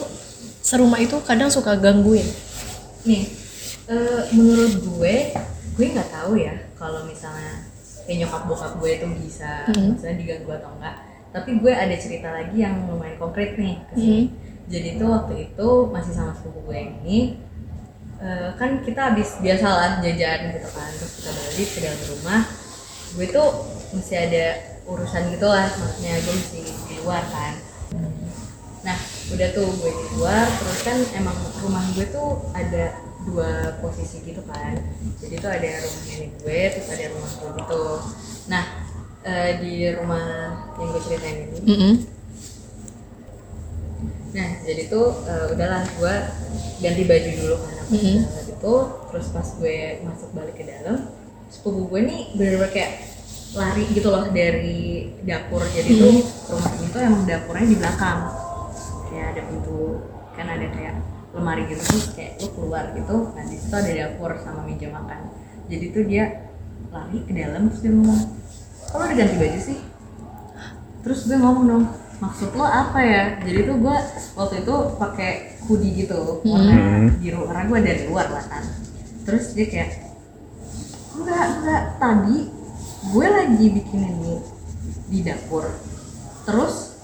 serumah 0.62 1.00
itu 1.00 1.19
kadang 1.22 1.48
suka 1.48 1.75
gangguin? 1.75 2.27
nih 3.03 3.24
eh, 3.88 4.22
menurut 4.31 4.74
gue 4.77 5.15
gue 5.75 5.86
nggak 5.88 6.10
tahu 6.10 6.36
ya 6.36 6.55
kalau 6.75 7.03
misalnya 7.03 7.67
kayak 8.03 8.24
nyokap 8.24 8.43
bokap 8.46 8.72
gue 8.75 8.89
itu 8.93 9.07
bisa 9.19 9.67
Mhm. 9.69 9.96
misalnya 9.96 10.17
diganggu 10.17 10.51
atau 10.53 10.72
enggak 10.75 10.96
tapi 11.27 11.50
gue 11.60 11.72
ada 11.72 11.96
cerita 11.96 12.29
lagi 12.31 12.57
yang 12.57 12.88
lumayan 12.88 13.15
konkret 13.15 13.55
nih 13.55 13.79
sini 13.91 14.22
jadi 14.67 15.00
tuh 15.00 15.07
waktu 15.07 15.34
itu 15.48 15.67
masih 15.88 16.12
sama 16.12 16.31
sepupu 16.34 16.67
gue 16.67 16.75
yang 16.75 16.91
ini 17.03 17.19
eh, 18.17 18.50
kan 18.55 18.81
kita 18.81 19.12
habis 19.12 19.39
biasalah 19.39 20.00
jajan 20.00 20.39
gitu 20.51 20.67
kan 20.72 20.91
terus 20.91 21.13
kita 21.19 21.31
balik 21.31 21.67
ke 21.72 21.79
dalam 21.79 22.01
rumah 22.12 22.41
gue 23.15 23.25
tuh 23.29 23.50
masih 23.96 24.17
ada 24.19 24.46
urusan 24.88 25.24
gitu 25.29 25.46
lah 25.46 25.67
maksudnya 25.70 26.13
gue 26.17 26.34
masih 26.34 26.63
di 26.88 26.96
luar 27.03 27.24
kan 27.27 27.53
Nah, 28.77 28.96
udah 29.36 29.51
tuh 29.51 29.67
gue 29.84 29.91
di 29.91 30.06
luar, 30.15 30.48
terus 30.48 30.79
kan 30.79 30.96
emang 31.12 31.36
rumah 31.60 31.84
gue 31.91 32.08
tuh 32.08 32.39
ada 32.56 32.96
dua 33.27 33.75
posisi 33.84 34.24
gitu 34.24 34.39
kan. 34.48 34.79
Jadi 35.20 35.44
tuh 35.44 35.51
ada 35.51 35.84
rumah 35.84 36.03
nenek 36.08 36.32
gue, 36.39 36.60
terus 36.72 36.88
ada 36.96 37.06
rumah 37.12 37.27
gue 37.36 37.50
gitu. 37.60 37.84
Nah, 38.48 38.63
eh, 39.27 39.51
di 39.60 39.74
rumah 39.91 40.24
yang 40.79 40.88
gue 40.88 41.01
ceritain 41.03 41.38
ini, 41.51 41.60
Mm-mm. 41.67 41.94
nah 44.32 44.50
jadi 44.63 44.88
tuh 44.88 45.08
eh, 45.25 45.46
udahlah 45.51 45.84
gue 45.84 46.15
ganti 46.79 47.03
baju 47.03 47.29
dulu 47.34 47.56
karena 47.60 47.82
pas 47.82 47.91
Mhm. 47.91 48.15
dalam 48.24 48.48
itu, 48.48 48.75
terus 49.12 49.27
pas 49.36 49.48
gue 49.51 49.77
masuk 50.06 50.29
balik 50.32 50.56
ke 50.56 50.63
dalam, 50.63 51.12
sepupu 51.51 51.91
gue 51.91 52.01
nih 52.08 52.22
bener-bener 52.39 52.72
kayak 52.72 52.94
lari 53.58 53.84
gitu 53.90 54.08
loh 54.14 54.30
dari 54.30 55.10
dapur. 55.26 55.66
Jadi 55.66 55.90
tuh 55.98 56.16
rumah 56.54 56.72
ini 56.78 56.88
tuh 56.94 57.02
emang 57.02 57.24
dapurnya 57.26 57.66
di 57.66 57.78
belakang. 57.82 58.20
Kayak 59.10 59.26
ada 59.34 59.42
pintu, 59.50 59.82
kan 60.38 60.46
ada 60.46 60.68
kayak 60.70 60.96
lemari 61.34 61.64
gitu 61.70 61.82
terus 61.82 62.06
kayak 62.14 62.38
lu 62.40 62.48
keluar 62.54 62.94
gitu. 62.94 63.34
Nah 63.34 63.44
di 63.50 63.58
situ 63.58 63.74
ada 63.74 63.92
dapur 63.92 64.32
sama 64.40 64.62
meja 64.64 64.88
makan. 64.94 65.34
Jadi 65.68 65.86
tuh 65.92 66.04
dia 66.06 66.54
lari 66.94 67.20
ke 67.26 67.34
dalam 67.36 67.68
terus 67.68 67.82
dia 67.84 67.92
ngomong, 67.92 68.22
kalau 68.94 69.04
udah 69.04 69.18
ganti 69.18 69.36
baju 69.36 69.60
sih? 69.60 69.80
Terus 71.04 71.20
gue 71.28 71.38
ngomong 71.40 71.66
dong, 71.68 71.84
maksud 72.24 72.52
lo 72.56 72.64
apa 72.64 73.00
ya? 73.04 73.24
Jadi 73.44 73.60
tuh 73.68 73.76
gue 73.80 73.98
waktu 74.40 74.56
itu 74.64 74.76
pakai 74.96 75.32
hoodie 75.68 75.94
gitu, 76.06 76.40
warna 76.48 77.12
biru 77.20 77.44
karena 77.48 77.64
gue 77.68 77.80
dari 77.84 78.02
luar 78.08 78.28
lah 78.32 78.46
kan. 78.48 78.64
Terus 79.28 79.52
dia 79.52 79.68
kayak, 79.68 79.90
enggak 81.20 81.46
enggak 81.60 81.84
tadi 82.00 82.38
gue 83.08 83.26
lagi 83.26 83.66
bikin 83.72 84.02
ini 84.04 84.36
di 85.08 85.20
dapur 85.22 85.64
terus 86.44 87.00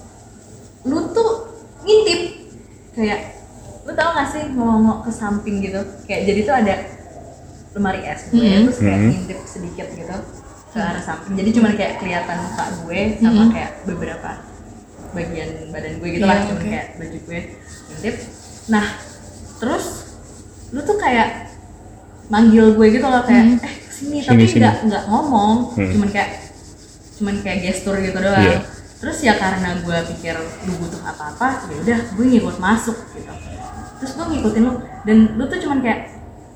lu 0.84 1.12
tuh 1.12 1.32
ngintip 1.82 2.22
kayak 2.92 3.40
lu 3.84 3.92
tau 3.92 4.12
gak 4.14 4.28
sih 4.30 4.44
ngomong 4.50 5.04
ke 5.04 5.12
samping 5.12 5.60
gitu 5.60 5.80
kayak 6.06 6.22
jadi 6.26 6.40
tuh 6.44 6.56
ada 6.56 6.76
lemari 7.74 8.02
es 8.04 8.28
gue 8.30 8.40
Mhm. 8.40 8.64
terus 8.68 8.80
kayak 8.80 8.98
Mhm. 8.98 9.10
ngintip 9.10 9.40
sedikit 9.44 9.88
gitu 9.90 10.16
ke 10.70 10.80
arah 10.80 11.02
samping 11.02 11.34
jadi 11.36 11.50
cuma 11.52 11.70
kayak 11.72 11.94
kelihatan 11.98 12.38
muka 12.40 12.66
gue 12.82 13.02
sama 13.18 13.42
Mhm. 13.42 13.52
kayak 13.52 13.72
beberapa 13.84 14.30
bagian 15.14 15.50
badan 15.70 15.94
gue 15.98 16.10
gitu 16.12 16.26
lah 16.26 16.36
Iya, 16.36 16.46
cuma 16.46 16.58
oke. 16.58 16.68
kayak 16.68 16.88
baju 16.98 17.18
gue 17.20 17.40
ngintip 17.88 18.16
nah 18.66 18.86
terus 19.60 19.86
lu 20.70 20.80
tuh 20.82 20.98
kayak 20.98 21.30
manggil 22.26 22.74
gue 22.74 22.88
gitu 22.90 23.06
loh 23.06 23.22
kayak 23.22 23.46
eh 23.62 23.76
ke 24.04 24.10
sini 24.12 24.20
Sini, 24.20 24.28
tapi 24.28 24.44
sini. 24.46 24.60
nggak 24.60 24.76
nggak 24.92 25.04
ngomong. 25.08 25.56
Hmm. 25.74 25.92
cuman 25.96 26.10
kayak 26.12 26.30
cuman 27.14 27.36
kayak 27.40 27.60
gestur 27.64 27.96
gitu 28.04 28.18
doang. 28.20 28.44
Iya. 28.44 28.60
terus 29.00 29.20
ya 29.20 29.36
karena 29.36 29.84
gue 29.84 29.98
pikir 30.16 30.36
lu 30.64 30.74
butuh 30.80 31.04
apa-apa 31.04 31.68
ya 31.68 31.76
udah 31.84 32.00
gue 32.16 32.26
ngikut 32.26 32.58
masuk 32.60 32.96
gitu. 33.12 33.32
Terus 34.00 34.12
gue 34.16 34.26
ngikutin 34.32 34.62
lu. 34.64 34.72
Dan 35.04 35.18
lu 35.36 35.44
tuh 35.48 35.60
cuman 35.60 35.80
kayak 35.84 36.02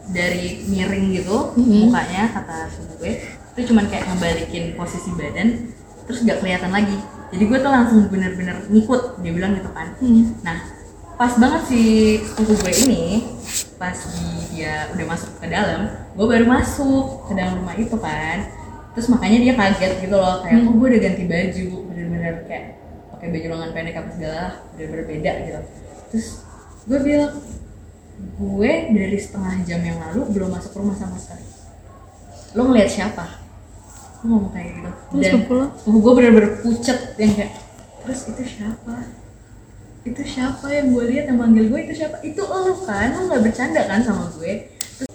dari 0.07 0.63
miring 0.63 1.11
gitu 1.11 1.51
mukanya 1.59 2.31
kata 2.31 2.71
gue 3.03 3.11
itu 3.51 3.61
cuman 3.67 3.91
kayak 3.91 4.07
ngebalikin 4.07 4.79
posisi 4.79 5.11
badan 5.11 5.75
terus 6.07 6.23
gak 6.23 6.39
kelihatan 6.39 6.71
lagi. 6.71 6.95
Jadi 7.35 7.43
gue 7.43 7.59
tuh 7.59 7.67
langsung 7.67 8.07
bener-bener 8.07 8.63
ngikut 8.71 9.19
dia 9.19 9.31
bilang 9.35 9.51
gitu 9.59 9.67
kan. 9.75 9.91
Nah 10.39 10.57
pas 11.19 11.35
banget 11.35 11.61
si 11.67 11.81
sepupu 12.23 12.55
gue 12.63 12.73
ini 12.87 13.03
pas 13.77 13.93
di- 13.93 14.45
dia 14.57 14.89
udah 14.89 15.05
masuk 15.05 15.31
ke 15.37 15.45
dalam 15.47 15.81
gue 16.17 16.25
baru 16.25 16.45
masuk 16.45 17.29
ke 17.29 17.33
dalam 17.37 17.61
rumah 17.61 17.77
itu 17.77 17.93
kan. 17.97 18.37
Terus 18.97 19.07
makanya 19.13 19.37
dia 19.45 19.53
kaget 19.53 19.93
gitu 20.01 20.15
loh 20.17 20.41
kayak 20.41 20.65
oh 20.65 20.73
gue 20.73 20.87
udah 20.89 21.01
ganti 21.01 21.23
baju 21.29 21.67
bener-bener 21.93 22.35
kayak 22.49 22.65
pakai 23.13 23.27
baju 23.29 23.47
lengan 23.53 23.69
pendek 23.73 23.95
apa 23.97 24.09
segala 24.13 24.43
bener-bener 24.73 25.05
beda 25.05 25.31
gitu. 25.45 25.59
Terus 26.09 26.27
gue 26.89 26.99
bilang 27.05 27.33
gue 28.17 28.71
dari 28.89 29.17
setengah 29.21 29.55
jam 29.61 29.81
yang 29.85 30.01
lalu 30.01 30.21
belum 30.33 30.49
masuk 30.49 30.73
rumah 30.73 30.97
sama 30.97 31.17
sekali. 31.21 31.45
Lo 32.57 32.65
ngeliat 32.65 32.89
siapa? 32.89 33.25
Lo 34.25 34.25
ngomong 34.25 34.51
kayak 34.57 34.69
gitu. 34.81 34.89
Terus 34.89 35.21
dan 35.21 35.31
sepupu 35.45 35.97
gue 36.01 36.13
bener-bener 36.17 36.51
pucet 36.65 36.99
yang 37.21 37.33
kayak 37.37 37.53
terus 38.01 38.23
itu 38.31 38.43
siapa 38.57 38.95
itu 40.07 40.21
siapa 40.23 40.67
yang 40.71 40.95
gue 40.95 41.03
lihat 41.11 41.25
yang 41.27 41.39
manggil 41.39 41.67
gue 41.67 41.79
itu 41.83 41.93
siapa? 41.99 42.23
Itu 42.23 42.47
lo 42.47 42.73
kan? 42.87 43.11
Lo 43.15 43.27
nggak 43.27 43.43
bercanda 43.43 43.81
kan 43.83 43.99
sama 43.99 44.31
gue? 44.39 44.71
Terus, 44.95 45.11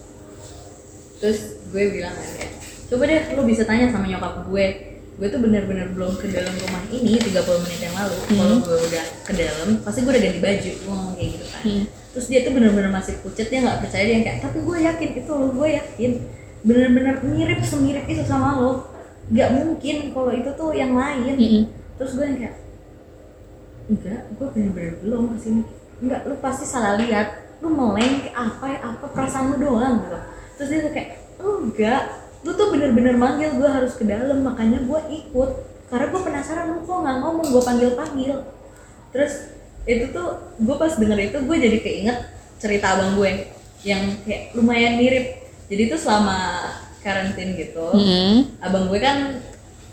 terus 1.19 1.41
gue 1.73 1.83
bilang 1.89 2.13
kan 2.13 2.29
kayak 2.37 2.53
coba 2.93 3.03
deh 3.09 3.21
lo 3.33 3.43
bisa 3.49 3.63
tanya 3.65 3.89
sama 3.89 4.05
nyokap 4.05 4.45
gue. 4.45 4.67
Gue 5.13 5.29
tuh 5.29 5.41
bener-bener 5.41 5.93
belum 5.93 6.17
ke 6.21 6.29
dalam 6.33 6.53
rumah 6.57 6.83
ini 6.93 7.17
30 7.21 7.65
menit 7.65 7.81
yang 7.81 7.95
lalu. 7.97 8.17
Kalau 8.33 8.57
gue 8.61 8.79
udah 8.93 9.05
ke 9.25 9.33
dalam 9.33 9.69
pasti 9.81 9.99
gue 10.05 10.13
udah 10.13 10.23
ganti 10.23 10.41
baju 10.41 10.71
gue 10.77 10.89
ngomong 10.89 11.15
kayak 11.17 11.29
gitu 11.33 11.47
kan. 11.49 11.63
Terus 12.13 12.27
dia 12.29 12.41
tuh 12.45 12.53
bener-bener 12.53 12.91
masih 12.93 13.15
pucet 13.25 13.49
dia 13.49 13.61
nggak 13.65 13.81
percaya 13.81 14.05
dia 14.05 14.19
kayak 14.21 14.39
tapi 14.45 14.59
gue 14.61 14.79
yakin 14.85 15.11
itu 15.17 15.33
lo 15.33 15.47
gue 15.57 15.69
yakin. 15.81 16.11
Bener-bener 16.63 17.15
mirip 17.25 17.61
semirip 17.65 18.05
itu 18.05 18.23
sama 18.29 18.61
lo. 18.61 18.93
Nggak 19.33 19.49
mungkin 19.57 19.97
kalau 20.13 20.33
itu 20.37 20.51
tuh 20.53 20.71
yang 20.77 20.93
lain. 20.93 21.35
Terus 21.97 22.13
gue 22.19 22.25
yang 22.29 22.39
kayak 22.41 22.57
enggak 23.91 24.21
gue 24.39 24.47
bener-bener 24.55 24.95
belum 25.03 25.35
ke 25.35 25.37
sini 25.43 25.63
enggak 26.03 26.21
lu 26.27 26.35
pasti 26.43 26.67
salah 26.67 26.99
lihat. 26.99 27.43
Lu 27.63 27.71
meleng 27.71 28.27
apa 28.35 28.65
ya 28.67 28.79
apa 28.83 29.07
perasaan 29.07 29.55
lu 29.55 29.57
doang 29.63 30.03
gitu. 30.03 30.19
Terus 30.59 30.69
dia 30.69 30.81
tuh 30.83 30.93
kayak 30.93 31.11
oh, 31.39 31.57
enggak. 31.63 32.03
Lu 32.43 32.51
tuh 32.59 32.75
bener-bener 32.75 33.15
manggil 33.15 33.55
gue 33.55 33.69
harus 33.71 33.95
ke 33.95 34.03
dalam 34.03 34.43
makanya 34.43 34.83
gue 34.83 35.01
ikut. 35.15 35.51
Karena 35.87 36.07
gue 36.11 36.21
penasaran 36.25 36.67
lu 36.75 36.83
kok 36.83 36.99
nggak 37.07 37.17
ngomong 37.23 37.47
gue 37.53 37.63
panggil-panggil 37.63 38.37
terus 39.13 39.53
itu 39.85 40.09
tuh 40.09 40.41
gue 40.57 40.77
pas 40.81 40.89
denger 40.97 41.21
itu 41.21 41.37
gue 41.45 41.57
jadi 41.61 41.79
keinget 41.85 42.19
cerita 42.57 42.97
abang 42.97 43.13
gue 43.21 43.45
yang 43.85 44.03
kayak 44.25 44.57
lumayan 44.57 44.97
mirip. 44.99 45.47
Jadi 45.69 45.93
tuh 45.93 46.01
selama 46.01 46.67
karantin 47.03 47.55
gitu 47.59 47.93
Hmm. 47.93 48.47
abang 48.59 48.87
gue 48.89 48.99
kan 48.99 49.37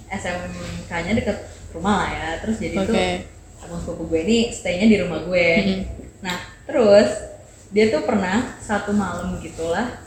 SMK-nya 0.10 1.14
deket 1.22 1.38
rumah 1.76 2.06
lah 2.06 2.10
ya. 2.10 2.30
Terus 2.42 2.58
jadi 2.58 2.76
tuh 2.82 2.96
Abang 3.70 3.86
sepupu 3.86 4.10
gue 4.10 4.26
ini 4.26 4.40
stay-nya 4.50 4.90
di 4.90 4.98
rumah 4.98 5.22
gue. 5.30 5.50
Nah 6.26 6.42
terus 6.66 7.06
dia 7.70 7.94
tuh 7.94 8.02
pernah 8.02 8.58
satu 8.66 8.90
malam 8.98 9.38
gitulah 9.46 10.02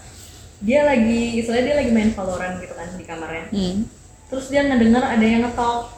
dia 0.59 0.83
lagi 0.83 1.38
soalnya 1.46 1.70
dia 1.70 1.77
lagi 1.79 1.90
main 1.94 2.11
Valorant 2.11 2.59
gitu 2.59 2.75
kan 2.75 2.90
di 2.98 3.07
kamarnya. 3.07 3.46
Hmm. 3.55 3.87
terus 4.27 4.51
dia 4.51 4.66
ngedengar 4.66 5.07
ada 5.07 5.22
yang 5.22 5.46
ngetok. 5.46 5.94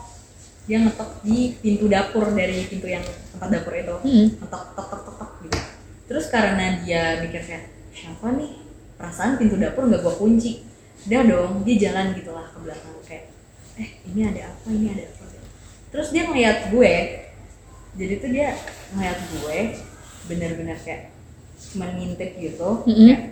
Dia 0.68 0.78
ngetok 0.84 1.24
di 1.24 1.56
pintu 1.60 1.88
dapur 1.88 2.28
dari 2.36 2.68
pintu 2.68 2.84
yang 2.84 3.04
tempat 3.32 3.48
dapur 3.48 3.72
itu. 3.72 3.96
Hmm. 4.04 4.26
ngetok 4.44 4.62
tok 4.76 4.86
tok 4.92 5.00
tok 5.08 5.16
tok 5.16 5.30
gitu. 5.48 5.58
Terus 6.04 6.26
karena 6.28 6.84
dia 6.84 7.24
mikir 7.24 7.48
kayak 7.48 7.64
siapa 7.96 8.28
nih? 8.36 8.60
Perasaan 9.00 9.40
pintu 9.40 9.56
dapur 9.56 9.88
nggak 9.88 10.04
gua 10.04 10.12
kunci. 10.20 10.68
Udah 11.08 11.24
dong 11.24 11.64
dia 11.64 11.88
jalan 11.88 12.12
gitulah 12.12 12.44
ke 12.44 12.60
belakang 12.60 12.92
kayak 13.08 13.24
eh 13.80 13.88
ini 14.12 14.20
ada 14.20 14.52
apa? 14.52 14.68
Ini 14.68 14.86
ada 14.92 15.04
apa? 15.08 15.24
Terus 15.94 16.10
dia 16.10 16.26
ngeliat 16.26 16.74
gue 16.74 16.92
jadi 17.94 18.14
tuh 18.18 18.30
dia 18.30 18.48
ngeliat 18.94 19.18
gue 19.30 19.58
bener-bener 20.26 20.78
kayak 20.82 21.14
cuma 21.72 21.86
ngintip 21.94 22.30
gitu 22.38 22.84
Mm-mm. 22.86 23.06
kayak 23.08 23.22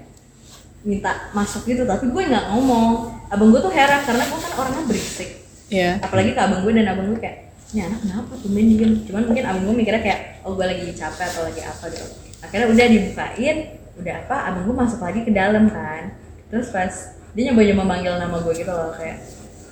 minta 0.83 1.31
masuk 1.31 1.63
gitu. 1.67 1.87
Tapi 1.87 2.11
gue 2.11 2.23
nggak 2.27 2.47
ngomong. 2.51 3.15
Abang 3.31 3.55
gue 3.55 3.61
tuh 3.63 3.71
heran 3.71 4.03
karena 4.03 4.27
gue 4.27 4.39
kan 4.39 4.53
orangnya 4.59 4.85
berisik. 4.87 5.31
Iya. 5.73 6.05
apalagi 6.05 6.37
ke 6.37 6.41
abang 6.45 6.69
gue 6.69 6.73
dan 6.77 6.85
abang 6.85 7.09
gue 7.09 7.17
kayak 7.17 7.49
ini 7.73 7.81
anak 7.89 8.05
kenapa 8.05 8.37
tuh 8.37 8.53
main 8.53 8.69
diem 8.69 8.93
cuman 9.09 9.25
mungkin 9.25 9.45
abang 9.49 9.65
gue 9.65 9.73
mikirnya 9.81 10.03
kayak 10.05 10.21
oh 10.45 10.53
gue 10.53 10.67
lagi 10.69 10.85
capek 10.93 11.27
atau 11.33 11.43
lagi 11.49 11.63
apa 11.65 11.85
gitu. 11.89 12.07
Akhirnya 12.45 12.67
udah 12.69 12.87
dibukain 12.93 13.57
udah 13.97 14.15
apa 14.21 14.37
abang 14.53 14.63
gue 14.69 14.77
masuk 14.77 15.01
lagi 15.01 15.21
ke 15.25 15.33
dalam 15.33 15.65
kan. 15.73 16.13
Terus 16.53 16.69
pas 16.69 16.93
dia 17.33 17.43
nyoba 17.49 17.63
nyoba 17.65 17.85
manggil 17.89 18.15
nama 18.21 18.37
gue 18.45 18.53
gitu 18.53 18.69
loh 18.69 18.93
kayak 18.93 19.17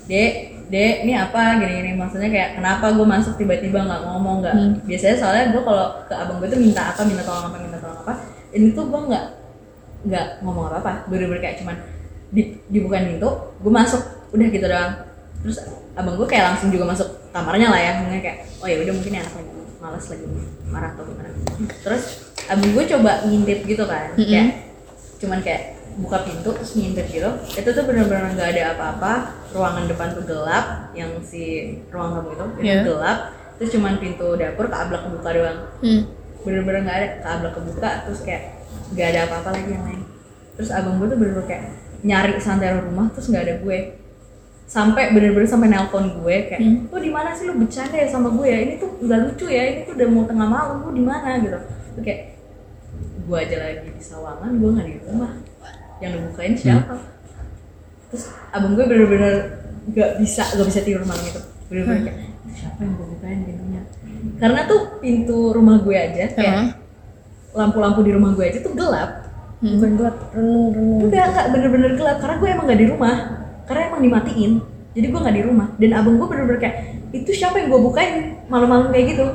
dek 0.09 0.33
dek 0.71 0.95
ini 1.03 1.13
apa? 1.19 1.59
Gini 1.59 1.73
gini. 1.83 1.91
Maksudnya 1.99 2.31
kayak 2.31 2.51
kenapa 2.63 2.95
gue 2.95 3.03
masuk 3.03 3.35
tiba-tiba 3.35 3.83
nggak 3.83 4.03
ngomong? 4.07 4.37
Nggak. 4.41 4.55
Biasanya 4.87 5.17
soalnya 5.19 5.45
gue 5.51 5.63
kalau 5.67 5.87
ke 6.07 6.15
abang 6.15 6.39
gue 6.39 6.49
tuh 6.49 6.61
minta 6.63 6.95
apa 6.95 7.03
minta 7.03 7.27
tolong 7.27 7.51
apa 7.51 7.59
minta 7.59 7.79
tolong 7.83 7.99
apa 8.07 8.15
ini 8.55 8.75
tuh 8.75 8.87
gue 8.87 9.01
nggak 9.11 9.25
nggak 10.01 10.27
ngomong 10.47 10.65
apa 10.73 10.79
apa 10.81 10.93
bener-bener 11.13 11.43
kayak 11.45 11.61
cuman 11.61 11.77
di, 12.31 12.57
dibukain 12.71 13.11
pintu 13.11 13.31
gue 13.59 13.73
masuk. 13.75 14.03
Udah 14.31 14.47
gitu 14.47 14.67
doang. 14.71 14.93
Terus 15.43 15.57
abang 15.99 16.15
gue 16.15 16.27
kayak 16.31 16.55
langsung 16.55 16.71
juga 16.71 16.87
masuk 16.87 17.09
kamarnya 17.35 17.69
lah 17.69 17.81
ya. 17.83 17.93
Mungkin 18.07 18.23
kayak 18.23 18.39
oh 18.63 18.69
ya 18.71 18.79
udah 18.79 18.95
mungkin 18.95 19.13
anak 19.19 19.35
lagi 19.35 19.51
malas 19.81 20.05
lagi 20.07 20.25
marah 20.71 20.95
atau 20.95 21.03
gimana. 21.03 21.29
Terus 21.83 22.03
abang 22.47 22.71
gue 22.71 22.85
coba 22.87 23.27
ngintip 23.27 23.67
gitu 23.67 23.85
kan. 23.91 24.15
Kayak 24.15 24.71
cuman 25.19 25.43
kayak 25.43 25.80
buka 25.99 26.23
pintu 26.23 26.55
terus 26.55 26.73
ngintip 26.77 27.07
gitu. 27.09 27.31
Itu 27.51 27.69
tuh 27.73 27.85
bener-bener 27.85 28.31
nggak 28.37 28.51
ada 28.55 28.63
apa-apa. 28.77 29.13
Ruangan 29.51 29.91
depan 29.91 30.15
tuh 30.15 30.25
gelap 30.25 30.95
yang 30.95 31.11
si 31.25 31.75
ruang 31.91 32.15
tamu 32.15 32.31
itu 32.31 32.45
itu 32.59 32.63
Iya. 32.63 32.83
gelap. 32.87 33.19
Terus 33.59 33.71
cuman 33.75 33.99
pintu 33.99 34.39
dapur 34.39 34.67
keablak 34.71 35.03
kebuka 35.05 35.31
doang. 35.35 35.59
Hmm. 35.83 36.03
bener-bener 36.41 36.81
nggak 36.89 36.97
ada 36.97 37.09
keablak 37.21 37.53
kebuka 37.53 37.91
terus 38.09 38.25
kayak 38.25 38.65
nggak 38.97 39.09
ada 39.13 39.21
apa-apa 39.29 39.49
lagi 39.61 39.71
yang 39.77 39.85
lain. 39.85 40.03
Terus 40.57 40.73
abang 40.73 40.97
gue 40.97 41.07
tuh 41.07 41.19
bener-bener 41.21 41.45
kayak 41.45 41.65
nyari 42.01 42.33
santero 42.41 42.81
rumah 42.81 43.13
terus 43.13 43.29
nggak 43.29 43.45
ada 43.45 43.55
gue. 43.61 43.79
Sampai 44.65 45.13
bener-bener 45.13 45.45
sampai 45.45 45.69
nelpon 45.69 46.17
gue 46.23 46.37
kayak 46.49 46.61
lu 46.89 46.97
di 46.97 47.11
mana 47.13 47.37
sih? 47.37 47.45
Lu 47.45 47.61
bercanda 47.61 47.93
ya 47.93 48.09
sama 48.09 48.33
gue 48.33 48.47
ya? 48.49 48.57
Ini 48.57 48.75
tuh 48.81 48.89
nggak 49.05 49.19
lucu 49.21 49.47
ya 49.53 49.63
ini 49.69 49.81
tuh 49.85 49.93
udah 50.01 50.09
mau 50.09 50.25
tengah 50.25 50.49
malam 50.49 50.77
lu 50.81 50.91
di 50.97 51.05
mana? 51.05 51.37
Gitu. 51.43 51.59
Terus 51.61 52.05
kayak 52.07 52.21
gue 53.21 53.37
aja 53.37 53.57
lagi 53.61 53.89
di 53.93 54.03
sawangan 54.03 54.51
gue 54.57 54.69
nggak 54.73 54.87
di 54.89 54.97
rumah 55.07 55.33
yang 56.01 56.13
dibukain 56.17 56.55
siapa? 56.57 56.97
Terus 58.11 58.25
abang 58.51 58.75
gue 58.75 58.85
bener-bener 58.85 59.35
nggak 59.91 60.11
bisa 60.21 60.43
nggak 60.57 60.69
bisa 60.69 60.81
tidur 60.83 61.05
malam 61.07 61.25
itu. 61.25 61.41
Bener-bener 61.71 62.01
kayak 62.11 62.19
"Itu 62.21 62.53
siapa 62.57 62.79
yang 62.83 62.93
gue 62.99 63.07
bukain 63.17 63.39
pintunya? 63.47 63.83
Karena 64.41 64.61
tuh 64.67 64.81
pintu 64.99 65.39
rumah 65.55 65.77
gue 65.81 65.97
aja 65.97 66.25
kayak 66.35 66.57
Heeh. 66.57 66.69
lampu-lampu 67.55 68.01
di 68.03 68.13
rumah 68.17 68.33
gue 68.35 68.45
aja 68.45 68.59
tuh 68.65 68.75
gelap. 68.75 69.31
Bukan 69.61 69.91
gelap 70.01 70.17
renung 70.33 70.73
renung 70.73 71.01
Enggak, 71.05 71.25
enggak 71.37 71.47
bener-bener 71.53 71.91
gelap. 71.95 72.17
Karena 72.25 72.37
gue 72.41 72.49
emang 72.49 72.65
gak 72.65 72.81
di 72.81 72.89
rumah. 72.89 73.17
Karena 73.69 73.81
emang 73.93 74.01
dimatiin. 74.01 74.53
Jadi 74.91 75.07
gue 75.07 75.21
nggak 75.21 75.37
di 75.37 75.45
rumah. 75.47 75.67
Dan 75.79 75.91
abang 75.95 76.17
gue 76.19 76.27
bener-bener 76.27 76.59
kayak 76.59 76.77
itu 77.13 77.31
siapa 77.31 77.61
yang 77.61 77.69
gue 77.71 77.81
bukain 77.85 78.15
malam-malam 78.49 78.91
kayak 78.91 79.15
gitu? 79.15 79.27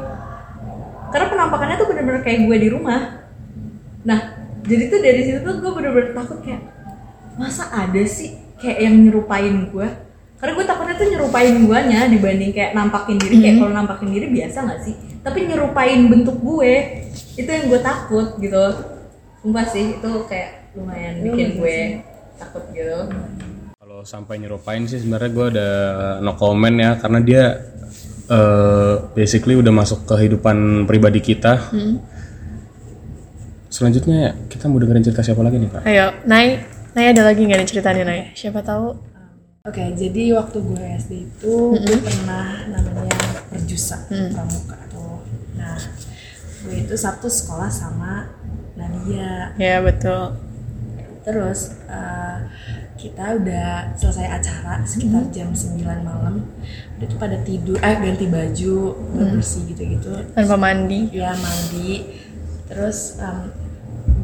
Karena 1.13 1.25
penampakannya 1.31 1.75
tuh 1.79 1.87
bener-bener 1.87 2.21
kayak 2.25 2.39
gue 2.43 2.57
di 2.59 2.69
rumah. 2.73 3.23
Nah 4.03 4.34
jadi 4.65 4.83
tuh 4.89 4.99
dari 5.01 5.21
situ 5.25 5.39
tuh 5.45 5.53
gue 5.61 5.71
bener-bener 5.71 6.11
takut 6.17 6.41
kayak 6.41 6.61
masa 7.37 7.69
ada 7.69 8.03
sih 8.05 8.37
kayak 8.57 8.77
yang 8.81 8.95
nyerupain 9.05 9.69
gue 9.69 9.87
karena 10.35 10.51
gue 10.61 10.65
takutnya 10.67 10.95
tuh 10.99 11.07
nyerupain 11.09 11.55
guanya 11.63 11.99
dibanding 12.11 12.51
kayak 12.51 12.75
nampakin 12.75 13.17
diri. 13.17 13.35
Kayak 13.39 13.55
kalau 13.65 13.71
nampakin 13.71 14.09
diri 14.11 14.27
biasa 14.29 14.57
nggak 14.67 14.81
sih? 14.83 14.95
Tapi 15.23 15.39
nyerupain 15.47 15.99
bentuk 16.11 16.37
gue 16.43 16.73
itu 17.39 17.49
yang 17.49 17.65
gue 17.71 17.81
takut 17.81 18.35
gitu. 18.37 18.65
Sumpah 19.41 19.65
sih 19.65 19.97
itu 19.97 20.11
kayak 20.27 20.75
lumayan 20.75 21.23
bikin 21.23 21.49
gue 21.57 21.77
takut 22.35 22.61
gitu. 22.75 23.09
Kalau 23.79 23.99
sampai 24.03 24.43
nyerupain 24.43 24.83
sih 24.85 24.99
sebenarnya 25.01 25.31
gue 25.31 25.45
ada 25.55 25.69
no 26.19 26.35
comment 26.35 26.77
ya 26.77 26.99
karena 26.99 27.19
dia 27.23 27.43
eh, 28.27 28.93
basically 29.15 29.55
udah 29.55 29.71
masuk 29.71 30.03
ke 30.03 30.13
kehidupan 30.19 30.83
pribadi 30.85 31.25
kita. 31.25 31.73
Selanjutnya 33.75 34.31
kita 34.47 34.71
mau 34.71 34.79
dengerin 34.79 35.03
cerita 35.03 35.19
siapa 35.19 35.43
lagi 35.43 35.59
nih 35.59 35.67
kak? 35.67 35.81
Ayo, 35.83 36.07
Nay. 36.23 36.63
Nay 36.95 37.11
ada 37.11 37.27
lagi 37.27 37.43
nggak 37.43 37.59
nih 37.59 37.67
ceritanya 37.67 38.03
Nay? 38.07 38.31
Siapa 38.31 38.63
tahu? 38.63 38.95
Oke, 39.67 39.83
jadi 39.97 40.31
waktu 40.31 40.57
gue 40.63 40.79
SD 40.95 41.11
itu 41.27 41.53
gue 41.75 41.97
pernah 41.99 42.71
namanya 42.71 43.17
perjusa 43.51 43.99
pramuka 44.07 44.79
tuh. 44.87 45.27
Nah, 45.59 45.75
gue 46.63 46.75
itu 46.87 46.95
satu 46.95 47.27
sekolah 47.27 47.67
sama 47.67 48.31
Nadia. 48.79 49.51
Ya 49.59 49.83
betul. 49.83 50.39
terus 51.25 51.73
eh, 51.89 52.37
kita 53.01 53.41
udah 53.41 53.97
selesai 53.97 54.29
acara 54.29 54.85
sekitar 54.85 55.25
jam 55.33 55.49
9 55.49 55.81
malam 56.05 56.45
udah 57.01 57.07
tuh 57.09 57.17
pada 57.17 57.41
tidur 57.41 57.81
eh 57.81 57.97
ganti 57.97 58.29
baju 58.29 58.75
bersih 59.33 59.65
gitu-gitu 59.73 60.13
tanpa 60.37 60.53
mandi 60.53 61.09
ya 61.09 61.33
mandi 61.33 62.05
terus 62.69 63.17
em, 63.17 63.49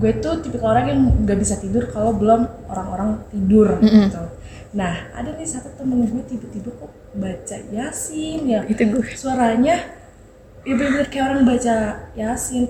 gue 0.02 0.12
tuh 0.18 0.42
tipe 0.42 0.58
orang 0.66 0.86
yang 0.90 1.00
nggak 1.22 1.38
bisa 1.38 1.62
tidur 1.62 1.86
kalau 1.94 2.18
belum 2.18 2.50
orang-orang 2.66 3.22
tidur 3.30 3.78
gitu. 3.78 4.24
Nah 4.74 5.14
ada 5.14 5.38
nih 5.38 5.46
satu 5.46 5.70
temen 5.78 6.10
gue 6.10 6.26
tiba-tiba 6.26 6.74
kok 6.74 6.90
baca 7.14 7.58
yasin 7.70 8.42
ya. 8.50 8.66
Itu 8.66 8.82
gue. 8.90 9.06
Suaranya 9.14 9.78
ya 10.66 10.74
bener 10.74 11.06
kayak 11.06 11.26
orang 11.30 11.46
baca 11.46 11.76
yasin. 12.18 12.66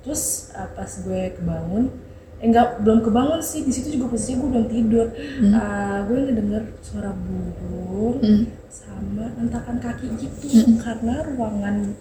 Terus 0.00 0.56
uh, 0.56 0.72
pas 0.72 0.88
gue 0.88 1.36
kebangun 1.36 1.92
eh, 2.40 2.48
enggak 2.48 2.80
belum 2.80 3.04
kebangun 3.04 3.44
sih 3.44 3.60
di 3.60 3.72
situ 3.76 4.00
juga 4.00 4.16
posisinya 4.16 4.40
gue 4.40 4.48
belum 4.48 4.66
tidur. 4.72 5.06
Uh, 5.52 5.98
gue 6.08 6.16
ngedenger 6.32 6.64
suara 6.80 7.12
burung 7.12 8.24
sama 8.72 9.28
hentakan 9.36 9.76
kaki 9.84 10.08
gitu 10.16 10.80
karena 10.80 11.28
ruangan 11.28 11.92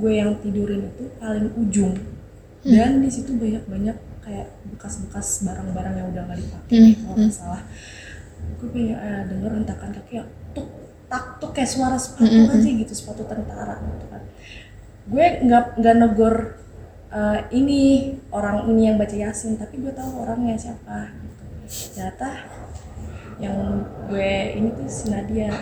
gue 0.00 0.12
yang 0.16 0.32
tidurin 0.40 0.88
itu 0.88 1.12
paling 1.20 1.52
ujung. 1.60 1.92
Dan 2.64 3.04
di 3.04 3.12
situ 3.12 3.36
banyak 3.36 3.68
banyak 3.68 4.13
kayak 4.24 4.48
bekas-bekas 4.72 5.44
barang-barang 5.44 5.94
yang 6.00 6.08
udah 6.10 6.22
nggak 6.26 6.40
dipakai 6.40 6.78
kalau 6.98 7.16
nggak 7.20 7.36
salah 7.36 7.62
gue 8.60 8.68
kayak 8.72 8.98
eh, 8.98 9.22
denger 9.28 9.52
hentakan 9.60 9.90
kaki 10.00 10.12
yang 10.24 10.28
tuk 10.56 10.68
tak 11.12 11.38
tuh 11.38 11.50
kayak 11.52 11.70
suara 11.70 11.96
sepatu 12.00 12.48
aja 12.48 12.68
gitu 12.68 12.92
sepatu 12.96 13.22
tentara 13.28 13.76
gitu 13.78 14.06
kan 14.08 14.22
gue 15.04 15.26
nggak 15.44 15.64
nggak 15.78 15.96
negor 16.00 16.34
eh, 17.12 17.40
ini 17.52 17.80
orang 18.32 18.66
ini 18.72 18.88
yang 18.88 18.96
baca 18.96 19.14
yasin 19.14 19.60
tapi 19.60 19.84
gue 19.84 19.92
tahu 19.92 20.24
orangnya 20.24 20.56
siapa 20.56 21.12
gitu. 21.12 21.42
ternyata 21.92 22.28
yang 23.36 23.84
gue 24.08 24.32
ini 24.56 24.68
tuh 24.72 24.88
si 24.88 25.12
Nadia 25.12 25.52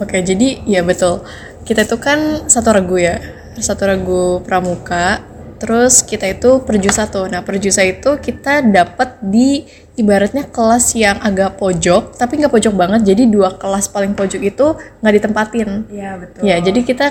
Oke, 0.00 0.18
jadi 0.18 0.58
ya 0.66 0.82
betul. 0.82 1.22
Kita 1.62 1.86
itu 1.86 1.94
kan 2.00 2.50
satu 2.50 2.74
regu 2.74 2.98
ya, 2.98 3.22
satu 3.60 3.86
regu 3.86 4.42
pramuka. 4.42 5.22
Terus 5.62 6.02
kita 6.02 6.26
itu 6.26 6.58
perju 6.66 6.90
satu. 6.90 7.30
Nah, 7.30 7.46
perjusa 7.46 7.86
itu 7.86 8.18
kita 8.18 8.66
dapat 8.66 9.22
di 9.22 9.62
ibaratnya 9.94 10.50
kelas 10.50 10.90
yang 10.98 11.22
agak 11.22 11.54
pojok, 11.54 12.18
tapi 12.18 12.42
nggak 12.42 12.50
pojok 12.50 12.74
banget. 12.74 13.14
Jadi 13.14 13.30
dua 13.30 13.54
kelas 13.54 13.86
paling 13.86 14.18
pojok 14.18 14.42
itu 14.42 14.66
nggak 14.98 15.14
ditempatin. 15.22 15.68
Iya 15.86 16.10
betul 16.18 16.40
Ya, 16.42 16.56
jadi 16.58 16.80
kita 16.82 17.06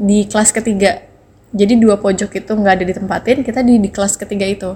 di 0.00 0.24
kelas 0.24 0.48
ketiga. 0.48 1.04
Jadi 1.52 1.76
dua 1.76 2.00
pojok 2.00 2.30
itu 2.40 2.52
nggak 2.56 2.74
ada 2.80 2.84
ditempatin, 2.88 3.44
kita 3.44 3.60
di, 3.60 3.76
di 3.76 3.92
kelas 3.92 4.16
ketiga 4.16 4.48
itu. 4.48 4.70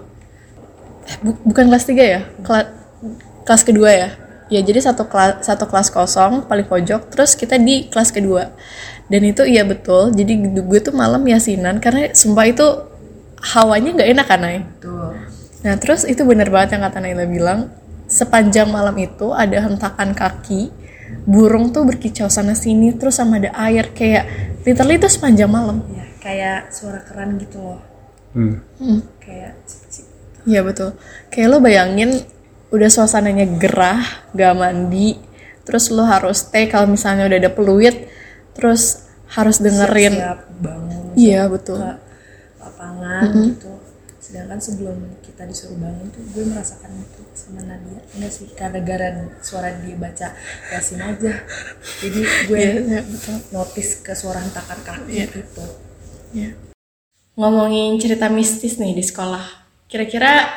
Eh, 1.09 1.17
bu- 1.25 1.41
bukan 1.49 1.73
kelas 1.73 1.85
tiga 1.89 2.05
ya? 2.05 2.21
Kela- 2.45 2.69
kelas 3.49 3.63
kedua 3.65 3.89
ya? 3.89 4.09
Ya, 4.53 4.61
jadi 4.61 4.85
satu 4.85 5.09
kelas 5.09 5.49
satu 5.49 5.65
kelas 5.65 5.89
kosong 5.89 6.45
paling 6.45 6.69
pojok, 6.69 7.09
terus 7.09 7.33
kita 7.33 7.57
di 7.57 7.89
kelas 7.89 8.13
kedua. 8.13 8.53
Dan 9.09 9.25
itu 9.25 9.49
iya 9.49 9.65
betul. 9.65 10.13
Jadi 10.13 10.61
gue 10.61 10.81
tuh 10.85 10.93
malam 10.93 11.25
yasinan 11.25 11.81
karena 11.81 12.13
sumpah 12.13 12.45
itu 12.53 12.67
hawanya 13.45 14.01
nggak 14.01 14.11
enak 14.17 14.27
kan, 14.27 14.41
Nay? 14.41 14.59
Betul. 14.65 15.13
Nah, 15.65 15.75
terus 15.77 16.05
itu 16.05 16.25
bener 16.25 16.49
banget 16.49 16.77
yang 16.77 16.85
kata 16.89 16.99
Naila 17.01 17.25
bilang, 17.29 17.61
sepanjang 18.09 18.69
malam 18.69 18.97
itu 18.97 19.33
ada 19.33 19.65
hentakan 19.65 20.13
kaki, 20.13 20.69
burung 21.25 21.73
tuh 21.73 21.85
berkicau 21.85 22.29
sana 22.29 22.53
sini, 22.57 22.93
terus 22.97 23.17
sama 23.17 23.41
ada 23.41 23.53
air 23.65 23.93
kayak 23.93 24.25
literally 24.65 24.97
itu 24.97 25.09
sepanjang 25.09 25.49
malam. 25.49 25.85
ya 25.93 26.05
kayak 26.21 26.73
suara 26.73 27.05
keran 27.05 27.37
gitu 27.37 27.61
loh 27.61 27.81
Hmm. 28.35 28.59
kayak 29.23 29.55
cik, 29.63 29.83
cik. 29.93 30.07
Iya 30.49 30.67
betul. 30.67 30.99
Kayak 31.31 31.49
lo 31.55 31.59
bayangin 31.63 32.19
udah 32.75 32.91
suasananya 32.91 33.47
gerah, 33.63 34.03
gak 34.35 34.59
mandi, 34.59 35.15
terus 35.63 35.89
lo 35.95 36.03
harus 36.03 36.43
stay 36.43 36.67
kalau 36.67 36.91
misalnya 36.91 37.31
udah 37.31 37.39
ada 37.39 37.53
peluit, 37.55 38.11
terus 38.59 39.07
harus 39.31 39.63
dengerin. 39.63 40.19
siap 40.19 40.41
bangun 40.59 41.15
Iya 41.15 41.47
betul. 41.47 41.79
ke 41.79 41.91
lapangan 42.85 43.33
gitu 43.47 43.73
sedangkan 44.21 44.57
sebelum 44.57 44.97
kita 45.21 45.45
disuruh 45.45 45.77
bangun 45.77 46.09
tuh 46.09 46.25
gue 46.33 46.45
merasakan 46.49 46.97
itu 46.97 47.21
sama 47.37 47.61
Nadia 47.61 48.01
enggak 48.17 48.33
sih 48.33 48.49
karena 48.51 48.81
gara 48.81 49.09
suara 49.41 49.69
dia 49.79 49.97
baca 49.97 50.33
yasin 50.71 50.97
aja 50.99 51.33
jadi 52.01 52.21
gue 52.49 52.57
Iya, 52.57 52.73
iya, 52.81 53.01
betul. 53.05 53.37
notice 53.53 54.01
ke 54.01 54.13
suara 54.13 54.41
hentakan 54.41 54.81
kaki 54.81 55.13
Iya. 55.13 55.27
gitu 55.29 55.65
Ya. 56.35 56.51
Ngomongin 57.35 57.95
cerita 57.97 58.27
mistis 58.27 58.75
nih 58.75 58.91
di 58.91 59.03
sekolah. 59.03 59.45
Kira-kira 59.87 60.51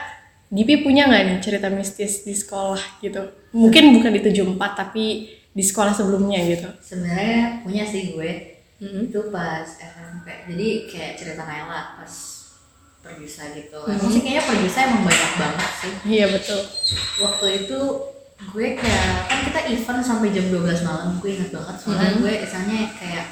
Dipi 0.47 0.81
punya 0.81 1.05
nggak 1.05 1.23
nih 1.27 1.37
cerita 1.37 1.69
mistis 1.69 2.23
di 2.23 2.33
sekolah 2.33 2.79
gitu? 2.97 3.19
Mungkin 3.53 3.93
bukan 3.93 4.09
di 4.09 4.21
74 4.23 4.57
tapi 4.73 5.05
di 5.51 5.61
sekolah 5.61 5.91
sebelumnya 5.91 6.41
gitu. 6.41 6.65
sebenarnya 6.81 7.61
punya 7.61 7.83
sih 7.83 8.15
gue 8.15 8.56
itu 8.77 9.19
pas 9.33 9.65
SMP 9.65 10.27
jadi 10.45 10.67
kayak 10.85 11.13
cerita 11.17 11.43
Naila 11.49 11.97
pas 11.97 12.13
perjusa 13.01 13.43
gitu 13.57 13.79
emang 13.87 14.11
sih 14.11 14.21
kayaknya 14.21 14.43
perjusa 14.43 14.79
emang 14.83 15.03
banyak 15.07 15.33
banget 15.39 15.71
sih. 15.79 15.93
Iya 16.05 16.25
betul. 16.35 16.61
waktu 17.23 17.47
itu 17.63 17.79
gue 18.37 18.67
kayak 18.77 19.13
kan 19.25 19.39
kita 19.49 19.59
event 19.73 20.01
sampai 20.05 20.29
jam 20.29 20.45
12 20.53 20.85
malam 20.85 21.17
gue 21.17 21.29
inget 21.31 21.49
banget. 21.49 21.75
Soalnya 21.81 22.11
gue 22.21 22.33
misalnya 22.45 22.79
kayak 22.93 23.25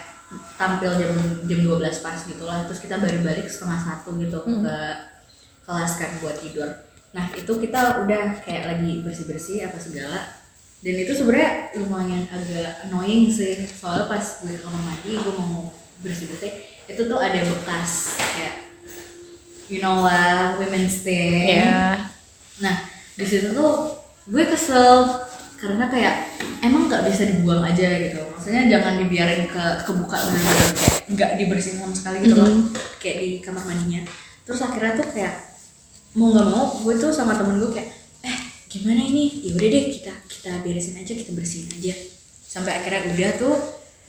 tampil 0.58 0.92
jam 0.98 1.14
jam 1.46 1.60
12 1.62 2.02
pas 2.02 2.18
gitu 2.26 2.44
lah 2.48 2.66
terus 2.66 2.82
kita 2.82 2.98
baru 2.98 3.20
balik 3.22 3.46
setengah 3.46 3.78
satu 3.78 4.18
gitu 4.18 4.40
ke 4.42 4.78
kelas 5.66 5.92
kan 6.02 6.12
buat 6.24 6.38
tidur. 6.42 6.70
Nah 7.14 7.30
itu 7.38 7.52
kita 7.54 8.02
udah 8.02 8.42
kayak 8.42 8.64
lagi 8.66 9.06
bersih 9.06 9.26
bersih 9.30 9.58
apa 9.70 9.78
segala 9.78 10.45
dan 10.86 10.96
itu 11.02 11.12
sebenarnya 11.18 11.74
lumayan 11.82 12.30
agak 12.30 12.86
annoying 12.86 13.26
sih 13.34 13.66
soalnya 13.74 14.06
pas 14.06 14.22
gue 14.22 14.54
kamar 14.54 14.82
mandi 14.86 15.18
gue 15.18 15.34
mau 15.34 15.74
bersih 16.06 16.30
bersih 16.30 16.54
itu 16.86 17.02
tuh 17.10 17.18
ada 17.18 17.42
bekas 17.42 18.14
kayak 18.22 18.56
you 19.66 19.82
know 19.82 20.06
lah 20.06 20.54
women's 20.62 21.02
day 21.02 21.58
Iya. 21.58 22.06
Nah, 22.62 22.76
di 23.20 23.26
situ 23.28 23.52
tuh 23.52 24.00
gue 24.30 24.44
kesel 24.48 25.26
karena 25.60 25.92
kayak 25.92 26.16
emang 26.64 26.88
nggak 26.88 27.04
bisa 27.10 27.28
dibuang 27.28 27.66
aja 27.66 27.84
gitu. 28.00 28.22
Maksudnya 28.32 28.70
jangan 28.72 29.02
dibiarin 29.02 29.50
ke 29.50 29.64
kebuka 29.84 30.16
bener-bener 30.16 30.70
kayak 30.72 30.96
nggak 31.12 31.32
dibersihin 31.42 31.84
sama 31.84 31.96
sekali 31.98 32.24
gitu 32.24 32.36
loh, 32.40 32.48
kayak 33.02 33.18
di 33.20 33.30
kamar 33.44 33.64
mandinya. 33.68 34.08
Terus 34.48 34.62
akhirnya 34.64 35.02
tuh 35.04 35.08
kayak 35.12 35.36
mau 36.16 36.32
nggak 36.32 36.48
mau 36.48 36.80
gue 36.80 36.94
tuh 36.96 37.12
sama 37.12 37.36
temen 37.36 37.60
gue 37.60 37.72
kayak 37.76 37.90
gimana 38.76 39.02
ini? 39.08 39.48
Ya 39.48 39.52
udah 39.56 39.68
deh 39.72 39.84
kita 39.96 40.14
kita 40.28 40.52
beresin 40.62 40.96
aja, 41.00 41.14
kita 41.16 41.32
bersihin 41.32 41.72
aja. 41.80 41.94
Sampai 42.46 42.76
akhirnya 42.76 43.08
udah 43.16 43.30
tuh 43.40 43.56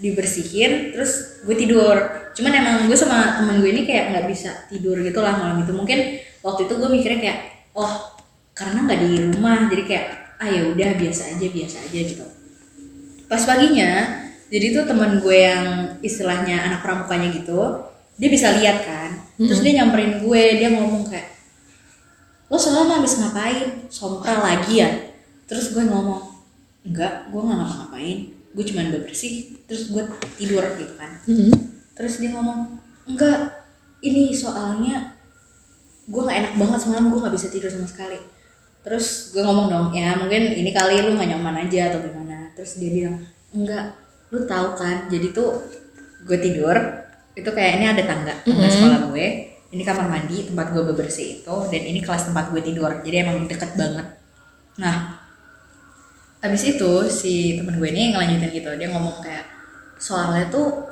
dibersihin, 0.03 0.93
terus 0.93 1.43
gue 1.47 1.57
tidur. 1.57 1.97
Cuman 2.35 2.53
emang 2.53 2.77
gue 2.91 2.99
sama 2.99 3.41
temen 3.41 3.63
gue 3.63 3.71
ini 3.71 3.83
kayak 3.87 4.13
nggak 4.13 4.27
bisa 4.29 4.69
tidur 4.69 4.99
gitu 5.01 5.19
lah 5.23 5.39
malam 5.39 5.65
itu. 5.65 5.73
Mungkin 5.73 5.99
waktu 6.45 6.71
itu 6.71 6.75
gue 6.79 6.89
mikirnya 6.91 7.21
kayak 7.23 7.39
oh 7.75 7.93
karena 8.57 8.89
nggak 8.89 9.01
di 9.05 9.11
rumah 9.21 9.69
jadi 9.69 9.83
kayak 9.85 10.07
ah 10.41 10.49
ya 10.49 10.63
udah 10.73 10.91
biasa 10.97 11.37
aja 11.37 11.47
biasa 11.49 11.77
aja 11.89 11.99
gitu 12.09 12.25
pas 13.29 13.43
paginya 13.45 14.23
jadi 14.49 14.67
tuh 14.73 14.85
teman 14.89 15.21
gue 15.21 15.37
yang 15.37 15.65
istilahnya 16.01 16.65
anak 16.65 16.81
pramukanya 16.81 17.29
gitu 17.37 17.85
dia 18.17 18.29
bisa 18.33 18.57
lihat 18.57 18.85
kan 18.85 19.11
terus 19.37 19.61
dia 19.61 19.83
nyamperin 19.83 20.25
gue 20.25 20.43
dia 20.57 20.73
ngomong 20.73 21.05
kayak 21.13 21.36
lo 22.47 22.57
semalam 22.57 23.03
habis 23.03 23.19
ngapain? 23.19 23.91
Sompral 23.91 24.39
lagi 24.43 24.83
ya? 24.83 24.91
Terus 25.51 25.75
gue 25.75 25.83
ngomong 25.83 26.23
enggak 26.87 27.31
gue 27.31 27.41
nggak 27.43 27.59
ngapa-ngapain. 27.59 28.19
Gue 28.57 28.65
cuma 28.65 28.89
bersih 28.89 29.59
terus 29.67 29.91
gue 29.91 30.03
tidur 30.39 30.65
gitu 30.79 30.95
kan. 30.95 31.11
Terus 31.97 32.15
dia 32.23 32.31
ngomong 32.35 32.79
enggak 33.07 33.67
ini 34.03 34.31
soalnya 34.31 35.17
gue 36.07 36.23
nggak 36.23 36.39
enak 36.39 36.55
banget 36.55 36.79
semalam 36.87 37.11
gue 37.11 37.19
nggak 37.19 37.35
bisa 37.35 37.49
tidur 37.51 37.71
sama 37.71 37.89
sekali. 37.91 38.19
Terus 38.87 39.35
gue 39.35 39.43
ngomong 39.43 39.67
dong 39.67 39.89
ya 39.91 40.15
mungkin 40.15 40.55
ini 40.55 40.71
kali 40.71 41.03
lu 41.03 41.19
nggak 41.19 41.35
nyaman 41.35 41.67
aja 41.67 41.91
atau 41.91 42.01
gimana. 42.07 42.55
Terus 42.55 42.79
dia 42.79 42.91
bilang 42.95 43.19
enggak 43.51 43.99
lu 44.31 44.43
tahu 44.47 44.75
kan 44.75 45.07
jadi 45.07 45.31
tuh 45.31 45.63
gue 46.27 46.39
tidur 46.43 46.75
itu 47.39 47.47
kayak 47.47 47.79
ini 47.79 47.87
ada 47.87 48.03
tangga 48.03 48.35
tangga 48.43 48.67
sekolah 48.67 49.01
gue 49.13 49.27
ini 49.75 49.83
kamar 49.83 50.07
mandi 50.07 50.47
tempat 50.47 50.71
gue 50.71 50.83
bebersih 50.95 51.43
itu 51.43 51.57
dan 51.73 51.83
ini 51.83 52.01
kelas 52.03 52.31
tempat 52.31 52.55
gue 52.55 52.63
tidur. 52.63 52.91
Jadi 53.03 53.17
emang 53.23 53.47
deket 53.51 53.75
banget. 53.75 54.07
Nah 54.79 55.19
abis 56.45 56.63
itu 56.77 56.93
si 57.11 57.59
temen 57.59 57.75
gue 57.81 57.89
ini 57.91 58.15
ngelanjutin 58.15 58.51
gitu. 58.55 58.71
Dia 58.79 58.89
ngomong 58.93 59.25
kayak 59.25 59.47
soalnya 59.99 60.47
tuh 60.53 60.87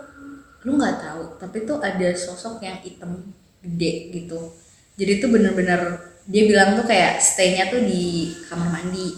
lu 0.65 0.81
nggak 0.81 0.97
tahu 0.97 1.23
tapi 1.37 1.69
tuh 1.69 1.77
ada 1.79 2.09
sosok 2.17 2.59
yang 2.65 2.81
hitam 2.83 3.31
gede 3.63 4.11
gitu. 4.11 4.41
Jadi 4.99 5.13
tuh 5.23 5.29
bener-bener 5.31 5.81
dia 6.25 6.43
bilang 6.49 6.75
tuh 6.79 6.87
kayak 6.89 7.21
stay-nya 7.21 7.69
tuh 7.69 7.85
di 7.85 8.33
kamar 8.49 8.69
mandi. 8.73 9.13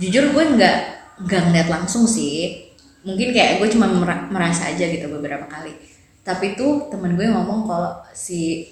Jujur 0.00 0.32
gue 0.32 0.44
nggak 0.56 0.76
nggak 1.24 1.42
ngeliat 1.50 1.68
langsung 1.70 2.08
sih. 2.08 2.66
Mungkin 3.06 3.30
kayak 3.30 3.62
gue 3.62 3.68
cuma 3.70 3.86
mer- 3.86 4.28
merasa 4.34 4.72
aja 4.72 4.82
gitu 4.88 5.06
beberapa 5.06 5.46
kali. 5.46 5.70
Tapi 6.26 6.58
tuh 6.58 6.90
temen 6.90 7.14
gue 7.14 7.30
ngomong 7.30 7.70
kalau 7.70 7.92
si 8.10 8.66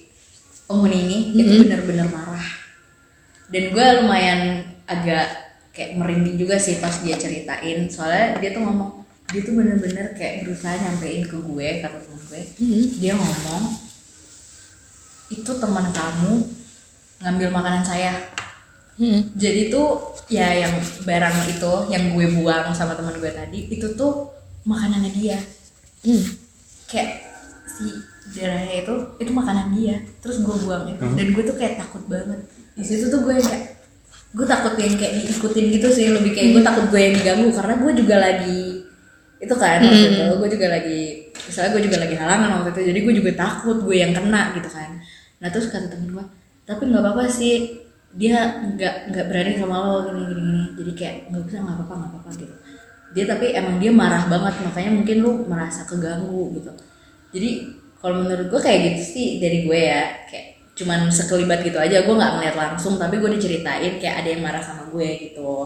penghuni 0.64 0.98
ini 1.04 1.18
itu 1.36 1.52
bener-bener 1.66 2.08
marah. 2.08 2.46
Dan 3.52 3.64
gue 3.70 3.86
lumayan 4.00 4.40
agak 4.88 5.26
kayak 5.74 5.98
merinding 5.98 6.40
juga 6.40 6.56
sih 6.56 6.80
pas 6.80 6.94
dia 7.04 7.16
ceritain. 7.18 7.86
Soalnya 7.90 8.40
dia 8.40 8.50
tuh 8.54 8.62
ngomong 8.64 9.04
dia 9.32 9.40
tuh 9.42 9.54
bener-bener 9.56 10.14
kayak 10.14 10.46
berusaha 10.46 10.76
nyampein 10.78 11.24
ke 11.26 11.36
gue 11.36 11.68
kata 11.84 11.98
temen 12.00 12.20
gue. 12.30 12.42
Dia 13.00 13.12
ngomong 13.16 13.62
itu 15.32 15.52
teman 15.56 15.88
kamu 15.90 16.32
ngambil 17.24 17.48
makanan 17.52 17.84
saya. 17.84 18.12
Hmm. 18.94 19.26
jadi 19.34 19.74
tuh 19.74 20.14
ya 20.30 20.54
yang 20.54 20.78
barang 21.02 21.36
itu 21.50 21.72
yang 21.90 22.14
gue 22.14 22.30
buang 22.38 22.70
sama 22.70 22.94
teman 22.94 23.18
gue 23.18 23.26
tadi 23.26 23.66
itu 23.66 23.90
tuh 23.98 24.30
makanannya 24.62 25.10
dia. 25.10 25.38
Hmm. 26.06 26.22
kayak 26.86 27.26
si 27.66 28.13
darahnya 28.34 28.74
itu 28.82 28.94
itu 29.22 29.30
makanan 29.30 29.66
dia. 29.78 29.96
Terus 30.18 30.42
gue 30.42 30.56
buang 30.66 30.90
itu 30.90 31.04
dan 31.06 31.26
gue 31.30 31.42
tuh 31.46 31.56
kayak 31.56 31.78
takut 31.78 32.02
banget. 32.10 32.40
Di 32.74 32.82
situ 32.82 33.06
tuh 33.06 33.22
gue 33.22 33.38
kayak 33.38 33.62
gue 34.34 34.46
takut 34.50 34.74
yang 34.74 34.94
kayak 34.98 35.22
diikutin 35.22 35.66
gitu 35.78 35.88
sih. 35.94 36.10
Lebih 36.10 36.34
kayak 36.34 36.48
gue 36.58 36.62
takut 36.66 36.84
gue 36.90 37.00
yang 37.00 37.14
diganggu. 37.14 37.48
Karena 37.54 37.74
gue 37.78 37.92
juga 37.94 38.16
lagi 38.18 38.60
itu 39.38 39.54
kan 39.60 39.78
waktu 39.82 40.08
itu 40.08 40.34
gue 40.40 40.48
juga 40.56 40.66
lagi 40.72 41.00
misalnya 41.36 41.70
gue 41.76 41.82
juga 41.86 41.96
lagi 42.02 42.14
halangan 42.18 42.48
waktu 42.58 42.70
itu. 42.74 42.82
Jadi 42.90 42.98
gue 43.06 43.14
juga 43.22 43.30
takut 43.38 43.76
gue 43.86 43.96
yang 43.96 44.10
kena 44.10 44.42
gitu 44.58 44.68
kan. 44.68 44.90
Nah 45.38 45.48
terus 45.54 45.70
kata 45.70 45.86
temen 45.86 46.10
gue 46.10 46.24
tapi 46.66 46.82
nggak 46.90 47.02
apa-apa 47.02 47.30
sih. 47.30 47.86
Dia 48.14 48.62
nggak 48.62 49.10
nggak 49.10 49.26
berani 49.26 49.58
sama 49.58 49.74
lo 49.78 50.06
gini 50.10 50.22
gini 50.26 50.42
gini. 50.42 50.62
Jadi 50.82 50.92
kayak 50.98 51.16
nggak 51.30 51.42
bisa 51.46 51.56
nggak 51.62 51.76
apa-apa 51.78 51.94
nggak 51.94 52.10
apa-apa 52.10 52.30
gitu. 52.38 52.54
Dia 53.14 53.24
tapi 53.30 53.46
emang 53.54 53.78
dia 53.78 53.94
marah 53.94 54.26
banget. 54.26 54.54
Makanya 54.66 54.90
mungkin 54.90 55.16
lu 55.22 55.30
merasa 55.46 55.86
keganggu 55.86 56.54
gitu. 56.58 56.70
Jadi 57.34 57.50
kalau 58.04 58.20
menurut 58.20 58.52
gue 58.52 58.60
kayak 58.60 58.80
gitu 58.92 59.02
sih 59.16 59.28
dari 59.40 59.64
gue 59.64 59.80
ya 59.80 60.28
kayak 60.28 60.60
cuman 60.76 61.08
sekelibat 61.08 61.64
gitu 61.64 61.80
aja. 61.80 62.04
Gue 62.04 62.12
nggak 62.12 62.32
ngeliat 62.36 62.56
langsung 62.60 63.00
tapi 63.00 63.16
gue 63.16 63.32
diceritain 63.40 63.96
kayak 63.96 64.20
ada 64.20 64.28
yang 64.28 64.44
marah 64.44 64.60
sama 64.60 64.92
gue 64.92 65.08
gitu. 65.32 65.64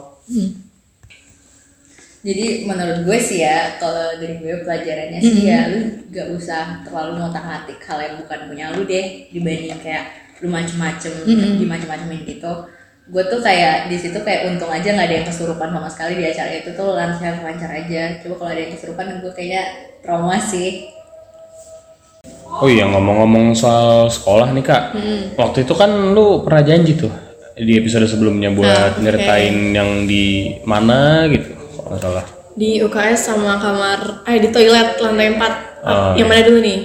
Jadi 2.23 2.63
menurut 2.63 3.03
gue 3.03 3.19
sih 3.19 3.43
ya 3.43 3.75
kalau 3.83 4.23
dari 4.23 4.39
gue 4.39 4.63
pelajarannya 4.63 5.19
sih 5.19 5.51
ya 5.51 5.67
lu 5.67 6.07
gak 6.15 6.29
usah 6.31 6.87
terlalu 6.87 7.19
ngotak 7.19 7.43
ngatik 7.43 7.79
hal 7.83 7.99
yang 8.07 8.15
bukan 8.23 8.39
punya 8.47 8.67
lu 8.71 8.87
deh 8.87 9.27
dibanding 9.35 9.75
kayak 9.83 10.07
lu 10.39 10.47
macem-macem 10.47 11.11
di 11.59 11.67
macem-macemin 11.67 12.23
gitu. 12.23 12.71
Gue 13.09 13.23
tuh 13.27 13.43
kayak 13.43 13.91
di 13.91 13.97
situ 13.99 14.21
kayak 14.23 14.47
untung 14.47 14.71
aja 14.71 14.95
nggak 14.95 15.09
ada 15.11 15.17
yang 15.25 15.27
kesurupan 15.27 15.75
sama 15.75 15.89
sekali 15.91 16.23
di 16.23 16.25
acara 16.29 16.55
itu 16.55 16.71
tuh 16.77 16.95
lancar 16.95 17.43
lancar 17.43 17.71
aja. 17.75 18.23
Coba 18.23 18.35
kalau 18.39 18.51
ada 18.55 18.61
yang 18.63 18.73
kesurupan 18.79 19.07
gue 19.27 19.33
kayaknya 19.35 19.63
trauma 20.05 20.37
sih 20.39 20.98
Oh 22.49 22.67
iya 22.67 22.89
ngomong-ngomong 22.89 23.53
soal 23.53 24.09
sekolah 24.09 24.51
nih 24.51 24.65
kak, 24.65 24.83
waktu 25.37 25.63
itu 25.63 25.75
kan 25.77 25.91
lu 26.11 26.41
pernah 26.43 26.65
janji 26.65 26.97
tuh 26.97 27.13
di 27.55 27.77
episode 27.77 28.09
sebelumnya 28.09 28.49
buat 28.51 28.67
Ah, 28.67 28.99
nyeritain 28.99 29.75
yang 29.75 30.07
di 30.07 30.57
mana 30.65 31.29
gitu, 31.29 31.53
kalau 31.77 31.89
nggak 31.93 32.01
salah. 32.01 32.25
Di 32.55 32.83
UKS 32.83 33.21
sama 33.21 33.59
kamar, 33.59 34.25
eh 34.25 34.39
di 34.39 34.49
toilet 34.49 34.99
lantai 34.99 35.29
4 35.31 35.53
Oh, 35.79 36.11
Yang 36.19 36.27
mana 36.27 36.43
dulu 36.43 36.59
nih? 36.59 36.81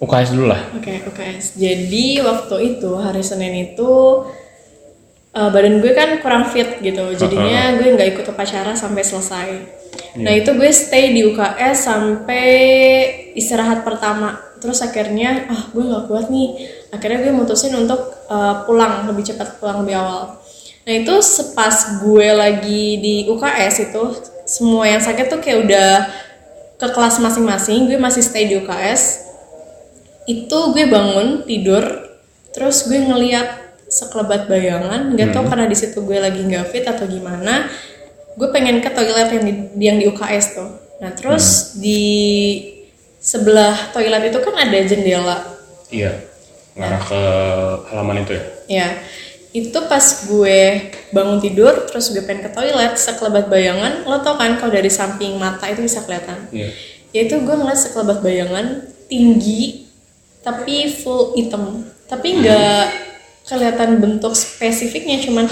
UKS 0.00 0.28
dulu 0.32 0.46
lah. 0.48 0.60
Oke, 0.72 1.04
UKS. 1.04 1.44
Jadi 1.54 2.20
waktu 2.20 2.56
itu 2.72 2.90
hari 2.96 3.20
Senin 3.20 3.52
itu 3.52 3.92
eh, 5.30 5.48
badan 5.50 5.84
gue 5.84 5.92
kan 5.92 6.16
kurang 6.20 6.48
fit 6.48 6.80
gitu. 6.80 7.12
Jadinya 7.12 7.76
gue 7.76 7.88
nggak 7.90 8.08
ikut 8.16 8.26
upacara 8.26 8.72
sampai 8.72 9.04
selesai. 9.04 9.48
Nah 10.16 10.32
itu 10.32 10.50
gue 10.54 10.70
stay 10.70 11.10
di 11.10 11.26
UKS 11.26 11.76
sampai 11.84 12.46
istirahat 13.34 13.84
pertama. 13.84 14.40
Terus 14.64 14.80
akhirnya 14.80 15.44
ah 15.52 15.68
gue 15.68 15.84
nggak 15.84 16.08
kuat 16.08 16.32
nih. 16.32 16.72
Akhirnya 16.88 17.28
gue 17.28 17.32
mutusin 17.36 17.76
untuk 17.76 18.00
eh, 18.32 18.54
pulang 18.64 19.04
lebih 19.04 19.28
cepat 19.28 19.60
pulang 19.60 19.84
lebih 19.84 20.00
awal. 20.00 20.40
Nah 20.88 20.94
itu 20.96 21.14
sepas 21.20 22.00
gue 22.00 22.28
lagi 22.32 22.96
di 22.96 23.14
UKS 23.28 23.92
itu 23.92 24.02
semua 24.48 24.88
yang 24.88 25.04
sakit 25.04 25.28
tuh 25.28 25.40
kayak 25.44 25.68
udah 25.68 25.92
ke 26.80 26.88
kelas 26.88 27.20
masing-masing. 27.20 27.92
Gue 27.92 28.00
masih 28.00 28.24
stay 28.24 28.48
di 28.48 28.56
UKS 28.56 29.24
itu 30.24 30.58
gue 30.72 30.84
bangun 30.88 31.44
tidur 31.44 31.84
terus 32.56 32.88
gue 32.88 32.96
ngeliat 32.96 33.76
sekelebat 33.92 34.48
bayangan 34.48 35.12
nggak 35.12 35.36
tahu 35.36 35.44
karena 35.52 35.66
di 35.68 35.76
situ 35.76 36.00
gue 36.00 36.16
lagi 36.16 36.40
nggak 36.40 36.72
fit 36.72 36.86
atau 36.88 37.04
gimana 37.04 37.68
gue 38.34 38.48
pengen 38.50 38.80
ke 38.80 38.88
toilet 38.90 39.30
yang 39.30 39.44
di, 39.44 39.54
yang 39.78 39.96
di 40.00 40.04
UKS 40.08 40.46
tuh 40.56 40.70
nah 41.04 41.12
terus 41.12 41.76
di 41.76 42.02
sebelah 43.24 43.72
toilet 43.96 44.28
itu 44.28 44.38
kan 44.44 44.54
ada 44.60 44.78
jendela. 44.84 45.38
Iya, 45.88 46.12
ngarah 46.76 47.02
ke 47.02 47.22
halaman 47.88 48.22
itu 48.28 48.32
ya. 48.36 48.44
ya 48.68 48.88
itu 49.54 49.78
pas 49.86 50.02
gue 50.26 50.90
bangun 51.14 51.38
tidur 51.38 51.86
terus 51.86 52.10
gue 52.10 52.26
pengen 52.26 52.42
ke 52.42 52.50
toilet 52.50 52.98
sekelebat 52.98 53.46
bayangan 53.46 54.02
lo 54.02 54.18
tau 54.18 54.34
kan 54.34 54.58
kalau 54.58 54.74
dari 54.74 54.90
samping 54.90 55.38
mata 55.38 55.70
itu 55.70 55.86
bisa 55.86 56.02
kelihatan? 56.02 56.50
Iya. 56.50 56.68
yaitu 57.14 57.38
gue 57.38 57.54
ngeliat 57.54 57.78
sekelebat 57.78 58.26
bayangan 58.26 58.90
tinggi 59.06 59.86
tapi 60.44 60.92
full 60.92 61.32
hitam. 61.38 61.86
Tapi 62.04 62.44
nggak 62.44 62.84
kelihatan 63.48 64.02
bentuk 64.02 64.36
spesifiknya 64.36 65.22
cuman 65.24 65.48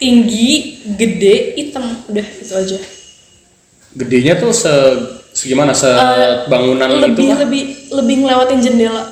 tinggi 0.00 0.82
gede 0.98 1.54
hitam. 1.54 1.86
Udah 2.10 2.26
itu 2.26 2.52
aja. 2.56 2.78
Gedenya 3.94 4.40
tuh 4.40 4.50
se 4.50 4.72
segimana? 5.42 5.74
Se 5.74 5.90
bangunan 6.46 6.86
itu 6.86 6.94
Eh, 6.94 7.02
lebih 7.04 7.26
kan? 7.26 7.38
lebih 7.42 7.62
lebih 7.90 8.16
ngelewatin 8.22 8.58
jendela. 8.60 9.02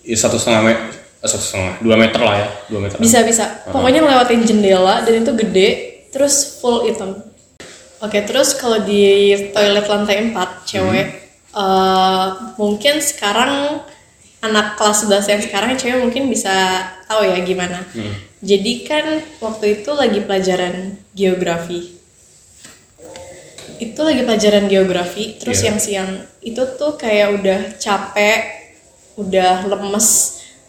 Ya, 0.00 0.14
satu 0.14 0.38
setengah 0.38 0.62
meter, 0.64 0.86
satu 1.20 1.42
setengah, 1.42 1.82
dua 1.82 1.96
meter 1.98 2.20
lah 2.22 2.36
ya, 2.38 2.48
dua 2.70 2.80
meter. 2.80 2.96
bisa 2.96 3.26
bisa. 3.26 3.44
Pokoknya 3.66 4.00
ngelewatin 4.00 4.46
jendela 4.46 5.02
dan 5.02 5.14
itu 5.18 5.32
gede 5.34 5.68
terus 6.08 6.34
full 6.56 6.86
hitam 6.86 7.12
oke 7.98 8.18
terus 8.22 8.54
kalau 8.54 8.80
di 8.80 9.04
toilet 9.50 9.84
lantai 9.84 10.30
4 10.30 10.32
cewek 10.64 11.06
eh, 11.50 12.26
mungkin 12.56 13.00
sekarang 13.00 13.84
anak 14.40 14.76
kelas 14.76 15.04
11 15.04 15.26
yang 15.26 15.42
sekarang 15.42 15.70
cewek 15.74 15.98
mungkin 15.98 16.28
bisa 16.28 16.52
tahu 17.04 17.24
ya 17.26 17.40
gimana. 17.40 17.82
Jadi 18.38 18.86
kan 18.86 19.04
waktu 19.40 19.80
itu 19.80 19.90
lagi 19.90 20.20
pelajaran 20.20 20.74
geografi 21.10 21.95
itu 23.78 24.00
lagi 24.00 24.22
pelajaran 24.24 24.66
geografi 24.66 25.36
terus 25.36 25.60
Iya. 25.60 25.66
yang 25.72 25.78
siang 25.78 26.10
itu 26.40 26.62
tuh 26.76 26.96
kayak 26.96 27.40
udah 27.40 27.60
capek 27.76 28.40
udah 29.16 29.64
lemes 29.66 30.08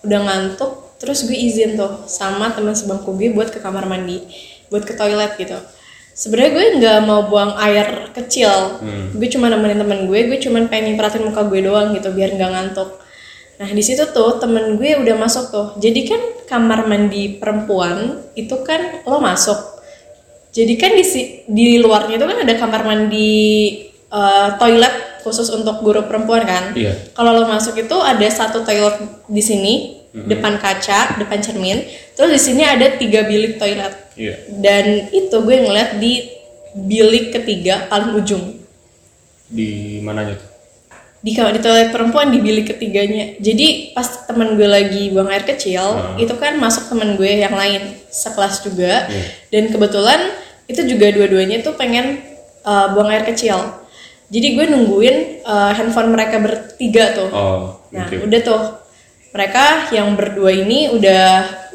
udah 0.03 0.19
ngantuk 0.23 0.97
terus 0.97 1.27
gue 1.27 1.35
izin 1.35 1.77
tuh 1.77 2.09
sama 2.09 2.49
teman 2.51 2.73
sebangku 2.73 3.13
gue 3.13 3.29
buat 3.29 3.53
ke 3.53 3.59
kamar 3.61 3.85
mandi 3.85 4.23
buat 4.67 4.83
ke 4.83 4.97
toilet 4.97 5.37
gitu. 5.39 5.55
Sebenarnya 6.17 6.51
gue 6.51 6.65
nggak 6.81 6.99
mau 7.05 7.29
buang 7.29 7.53
air 7.61 8.09
kecil. 8.09 8.81
Gue 9.13 9.29
cuma 9.29 9.47
nemenin 9.47 9.77
temen 9.77 10.09
gue 10.09 10.19
gue 10.25 10.41
cuma 10.41 10.57
pengen 10.65 10.97
perhatiin 10.97 11.29
muka 11.29 11.45
gue 11.45 11.61
doang 11.61 11.93
gitu 11.93 12.09
biar 12.09 12.33
nggak 12.33 12.51
ngantuk. 12.51 12.97
Nah 13.61 13.69
di 13.69 13.83
situ 13.85 14.01
tuh 14.09 14.41
temen 14.41 14.81
gue 14.81 14.97
udah 14.97 15.13
masuk 15.13 15.53
tuh. 15.53 15.67
Jadi 15.77 16.09
kan 16.09 16.21
kamar 16.49 16.89
mandi 16.89 17.37
perempuan 17.37 18.17
itu 18.33 18.57
kan 18.65 19.05
lo 19.05 19.21
masuk 19.21 19.76
jadi 20.57 20.73
kan 20.73 20.91
di 20.97 21.05
di 21.45 21.67
luarnya 21.77 22.17
itu 22.17 22.25
kan 22.25 22.37
ada 22.41 22.53
kamar 22.57 22.81
mandi 22.81 23.37
eh, 24.09 24.49
toilet 24.57 25.21
khusus 25.21 25.51
untuk 25.53 25.83
guru 25.83 26.07
perempuan 26.09 26.47
kan. 26.47 26.71
Iya. 26.73 27.13
Kalau 27.13 27.35
lo 27.35 27.45
masuk 27.45 27.77
itu 27.77 27.97
ada 27.99 28.25
satu 28.31 28.63
toilet 28.63 28.95
di 29.27 29.43
sini, 29.43 29.73
depan 30.15 30.55
kaca, 30.57 31.19
depan 31.19 31.43
cermin. 31.43 31.83
Terus 32.15 32.31
di 32.31 32.41
sini 32.41 32.63
ada 32.63 32.95
tiga 32.95 33.27
bilik 33.27 33.59
toilet. 33.59 34.15
Iya. 34.15 34.35
Dan 34.49 35.11
itu 35.11 35.35
gue 35.35 35.57
ngeliat 35.61 35.99
di 35.99 36.31
bilik 36.73 37.35
ketiga 37.35 37.85
paling 37.91 38.15
ujung. 38.15 38.55
Di 39.51 39.99
mananya 39.99 40.39
tuh? 40.39 40.49
Di 41.21 41.35
kamar 41.35 41.59
di 41.59 41.61
toilet 41.61 41.91
perempuan 41.91 42.31
di 42.31 42.39
bilik 42.39 42.71
ketiganya. 42.71 43.35
Jadi 43.43 43.91
pas 43.91 44.07
temen 44.25 44.55
gue 44.55 44.69
lagi 44.69 45.11
buang 45.11 45.27
air 45.27 45.43
kecil, 45.43 46.15
itu 46.15 46.33
kan 46.39 46.55
masuk 46.55 46.87
temen 46.87 47.19
gue 47.19 47.43
yang 47.43 47.53
lain 47.53 47.99
sekelas 48.07 48.63
juga. 48.63 49.11
Dan 49.51 49.67
kebetulan 49.69 50.46
itu 50.67 50.81
juga 50.83 51.09
dua-duanya 51.15 51.63
tuh 51.63 51.79
pengen 51.79 52.19
uh, 52.67 52.91
buang 52.91 53.07
air 53.07 53.23
kecil. 53.23 53.55
Jadi 54.27 54.59
gue 54.59 54.65
nungguin 54.67 55.47
uh, 55.47 55.71
handphone 55.71 56.11
mereka 56.11 56.43
bertiga 56.43 57.15
tuh. 57.15 57.31
Oh, 57.31 57.79
Nah, 57.87 58.03
udah 58.11 58.41
tuh. 58.43 58.63
Mereka 59.31 59.93
yang 59.93 60.17
berdua 60.17 60.49
ini 60.49 60.91
udah 60.91 61.23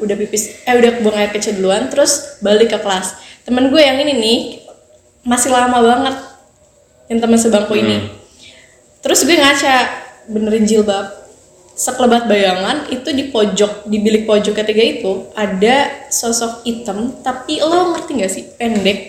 udah 0.03 0.15
pipis 0.19 0.61
eh 0.67 0.75
udah 0.75 0.99
buang 0.99 1.15
air 1.15 1.31
kecil 1.31 1.57
duluan 1.57 1.87
terus 1.87 2.37
balik 2.43 2.75
ke 2.75 2.77
kelas. 2.77 3.17
Temen 3.47 3.71
gue 3.71 3.79
yang 3.79 3.97
ini 4.03 4.13
nih 4.13 4.39
masih 5.23 5.49
lama 5.53 5.79
banget. 5.79 6.15
Yang 7.07 7.19
teman 7.23 7.39
sebangku 7.39 7.73
ini. 7.77 8.13
Terus 8.99 9.23
gue 9.23 9.37
ngaca 9.37 9.75
benerin 10.27 10.67
jilbab. 10.67 11.22
Sekelebat 11.83 12.31
bayangan 12.31 12.87
itu 12.87 13.11
di 13.11 13.27
pojok 13.27 13.91
di 13.91 13.99
bilik 13.99 14.23
pojok 14.23 14.55
ketiga 14.55 14.83
itu 14.87 15.11
ada 15.35 16.07
sosok 16.07 16.63
hitam 16.63 17.19
tapi 17.19 17.59
lo 17.59 17.91
ngerti 17.91 18.11
gak 18.23 18.31
sih? 18.31 18.43
Pendek. 18.55 18.99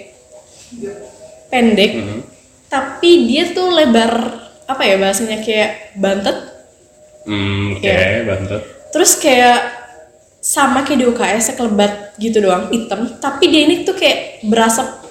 Pendek 1.55 1.93
tapi 2.75 3.31
dia 3.31 3.55
tuh 3.55 3.71
lebar 3.71 4.13
apa 4.67 4.83
ya 4.83 4.99
bahasanya 4.99 5.39
kayak 5.45 5.95
bantet. 5.95 6.35
Hmm, 7.25 7.79
oke, 7.79 7.87
Iya. 7.87 8.27
bantet. 8.27 8.63
terus 8.91 9.19
kayak 9.19 9.59
sama 10.39 10.85
kayak 10.87 10.99
di 11.03 11.07
UKS 11.09 11.55
sekelebat 11.55 12.19
gitu 12.19 12.43
doang 12.43 12.69
hitam. 12.75 13.07
Tapi 13.23 13.45
dia 13.49 13.63
ini 13.65 13.87
tuh 13.87 13.95
kayak 13.95 14.45
berasap. 14.45 15.03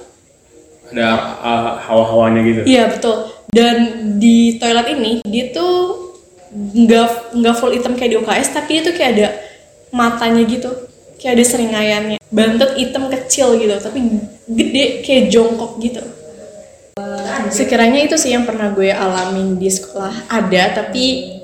Ada 0.93 1.09
uh, 1.41 1.71
hawa-hawanya 1.89 2.41
gitu. 2.45 2.59
iya 2.67 2.91
betul. 2.91 3.31
Dan 3.49 3.77
di 4.21 4.59
toilet 4.61 4.93
ini 4.93 5.25
dia 5.25 5.49
tuh 5.49 6.12
nggak 6.53 7.33
nggak 7.33 7.55
full 7.57 7.73
hitam 7.73 7.97
kayak 7.97 8.11
di 8.13 8.17
UKS 8.21 8.47
tapi 8.53 8.69
dia 8.77 8.81
tuh 8.85 8.93
kayak 8.93 9.11
ada 9.17 9.27
matanya 9.89 10.43
gitu. 10.45 10.69
Kayak 11.17 11.33
ada 11.39 11.43
seringayannya. 11.45 12.17
Bantet 12.29 12.71
hitam 12.77 13.09
kecil 13.09 13.57
gitu 13.57 13.73
tapi 13.81 13.99
gede 14.49 15.01
kayak 15.01 15.33
jongkok 15.33 15.81
gitu. 15.81 16.03
Sekiranya 17.49 18.05
itu 18.05 18.15
sih 18.17 18.33
yang 18.33 18.45
pernah 18.45 18.73
gue 18.73 18.89
alamin 18.89 19.57
di 19.57 19.69
sekolah. 19.69 20.29
Ada 20.29 20.83
tapi 20.83 21.35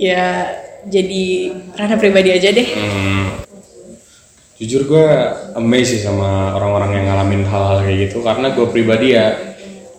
ya 0.00 0.48
jadi 0.84 1.54
ranah 1.76 1.98
pribadi 2.00 2.30
aja 2.32 2.48
deh. 2.52 2.68
Hmm. 2.76 3.44
Jujur 4.54 4.86
gue 4.86 5.06
amazed 5.58 5.98
sih 5.98 6.00
sama 6.00 6.54
orang-orang 6.54 7.02
yang 7.02 7.04
ngalamin 7.10 7.42
hal-hal 7.42 7.82
kayak 7.82 7.98
gitu 8.08 8.22
karena 8.22 8.54
gue 8.54 8.66
pribadi 8.70 9.18
ya 9.18 9.34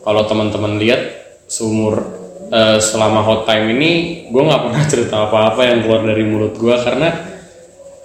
kalau 0.01 0.23
teman-teman 0.25 0.79
lihat 0.79 1.01
seumur 1.45 2.24
eh, 2.55 2.77
selama 2.79 3.19
hot 3.19 3.43
time 3.43 3.75
ini 3.75 3.91
gue 4.31 4.41
nggak 4.41 4.61
pernah 4.71 4.83
cerita 4.91 5.15
apa-apa 5.27 5.61
yang 5.67 5.83
keluar 5.83 6.01
dari 6.07 6.23
mulut 6.23 6.55
gue 6.55 6.75
karena 6.79 7.09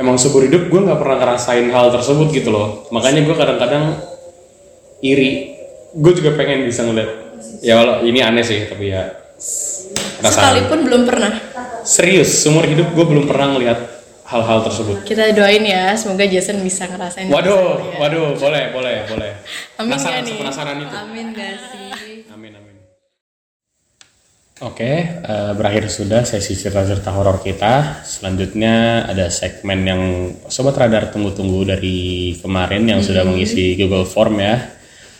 emang 0.03 0.19
seumur 0.19 0.43
hidup 0.49 0.67
gue 0.67 0.81
nggak 0.81 0.99
pernah 0.99 1.17
ngerasain 1.23 1.71
hal 1.71 1.87
tersebut 1.95 2.35
gitu 2.35 2.51
loh 2.51 2.91
makanya 2.91 3.23
gue 3.23 3.37
kadang-kadang 3.39 3.85
iri 5.01 5.55
gue 5.95 6.13
juga 6.19 6.35
pengen 6.35 6.67
bisa 6.67 6.83
ngeliat 6.83 7.11
ya 7.63 7.79
walau 7.79 8.03
ini 8.03 8.21
aneh 8.21 8.43
sih 8.43 8.67
tapi 8.67 8.91
ya 8.91 9.11
perasaan 10.21 10.35
sekalipun 10.61 10.79
belum 10.89 11.03
pernah 11.09 11.33
serius 11.85 12.31
seumur 12.45 12.65
hidup 12.69 12.93
gue 12.93 13.05
belum 13.07 13.25
pernah 13.25 13.57
ngelihat 13.57 13.79
hal-hal 14.31 14.63
tersebut 14.63 15.03
kita 15.03 15.35
doain 15.35 15.65
ya 15.65 15.97
semoga 15.99 16.23
Jason 16.29 16.63
bisa 16.63 16.87
ngerasain 16.87 17.27
Waduh, 17.27 17.99
waduh, 17.99 18.39
boleh, 18.39 18.71
boleh, 18.71 18.97
boleh. 19.11 19.33
Amin 19.75 19.91
Penasaran, 19.91 20.23
nih? 20.23 20.37
penasaran 20.39 20.77
itu. 20.79 20.95
Amin 20.95 21.27
gak 21.35 21.55
sih? 21.75 21.91
Amin, 24.61 24.69
amin. 24.69 24.69
Oke, 24.69 24.93
eh, 25.25 25.53
berakhir 25.57 25.89
sudah 25.89 26.21
sesi 26.29 26.53
cerita-cerita 26.53 27.09
horor 27.17 27.41
kita. 27.41 28.05
Selanjutnya 28.05 29.09
ada 29.09 29.33
segmen 29.33 29.81
yang 29.89 30.03
sobat 30.53 30.77
radar 30.77 31.09
tunggu-tunggu 31.09 31.65
dari 31.65 32.37
kemarin 32.45 32.85
yang 32.85 33.01
sudah 33.01 33.25
mengisi 33.25 33.73
Google 33.81 34.05
Form 34.05 34.37
ya. 34.37 34.61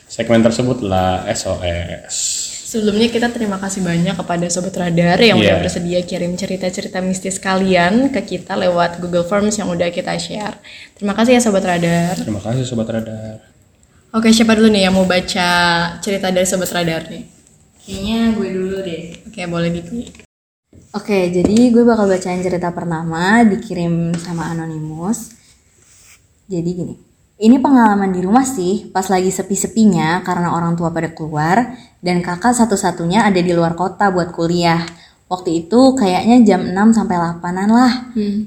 Segmen 0.05 0.45
tersebutlah 0.45 1.25
SOS. 1.25 2.47
Sebelumnya 2.71 3.11
kita 3.11 3.35
terima 3.35 3.59
kasih 3.59 3.83
banyak 3.83 4.15
kepada 4.15 4.47
Sobat 4.47 4.71
Radar 4.79 5.19
yang 5.19 5.43
Iya. 5.43 5.59
udah 5.59 5.67
bersedia 5.67 6.01
kirim 6.07 6.39
cerita-cerita 6.39 7.03
mistis 7.03 7.43
kalian 7.43 8.15
ke 8.15 8.23
kita 8.23 8.55
lewat 8.55 9.03
Google 9.03 9.27
Forms 9.27 9.59
yang 9.59 9.67
udah 9.75 9.91
kita 9.91 10.15
share. 10.23 10.55
Terima 10.95 11.19
kasih 11.19 11.35
ya 11.35 11.41
Sobat 11.43 11.67
Radar. 11.67 12.15
Terima 12.15 12.39
kasih 12.39 12.63
sobat 12.63 12.87
radar. 12.87 13.43
Oke, 14.15 14.31
siapa 14.31 14.55
dulu 14.55 14.71
nih 14.71 14.87
yang 14.87 14.95
mau 14.95 15.03
baca 15.03 15.51
cerita 15.99 16.31
dari 16.31 16.47
Sobat 16.47 16.71
Radar 16.71 17.11
nih? 17.11 17.40
Kayaknya 17.87 18.21
gue 18.37 18.49
dulu 18.53 18.77
deh. 18.85 19.05
Oke, 19.29 19.41
boleh 19.49 19.71
dipilih. 19.73 20.11
Oke, 20.91 21.31
jadi 21.31 21.57
gue 21.71 21.83
bakal 21.87 22.11
bacain 22.11 22.43
cerita 22.43 22.75
pertama 22.75 23.47
dikirim 23.47 24.11
sama 24.19 24.51
Anonymous. 24.51 25.35
Jadi 26.51 26.71
gini, 26.75 26.95
ini 27.39 27.57
pengalaman 27.63 28.11
di 28.11 28.21
rumah 28.27 28.43
sih, 28.43 28.91
pas 28.91 29.07
lagi 29.07 29.31
sepi-sepinya 29.31 30.21
karena 30.27 30.51
orang 30.51 30.75
tua 30.75 30.91
pada 30.91 31.15
keluar 31.15 31.79
dan 32.03 32.21
kakak 32.21 32.59
satu-satunya 32.59 33.23
ada 33.23 33.39
di 33.39 33.55
luar 33.55 33.79
kota 33.79 34.11
buat 34.11 34.35
kuliah. 34.35 34.83
Waktu 35.31 35.63
itu 35.65 35.95
kayaknya 35.95 36.43
jam 36.43 36.75
6 36.75 36.91
sampai 36.91 37.17
8-an 37.17 37.71
lah. 37.71 37.93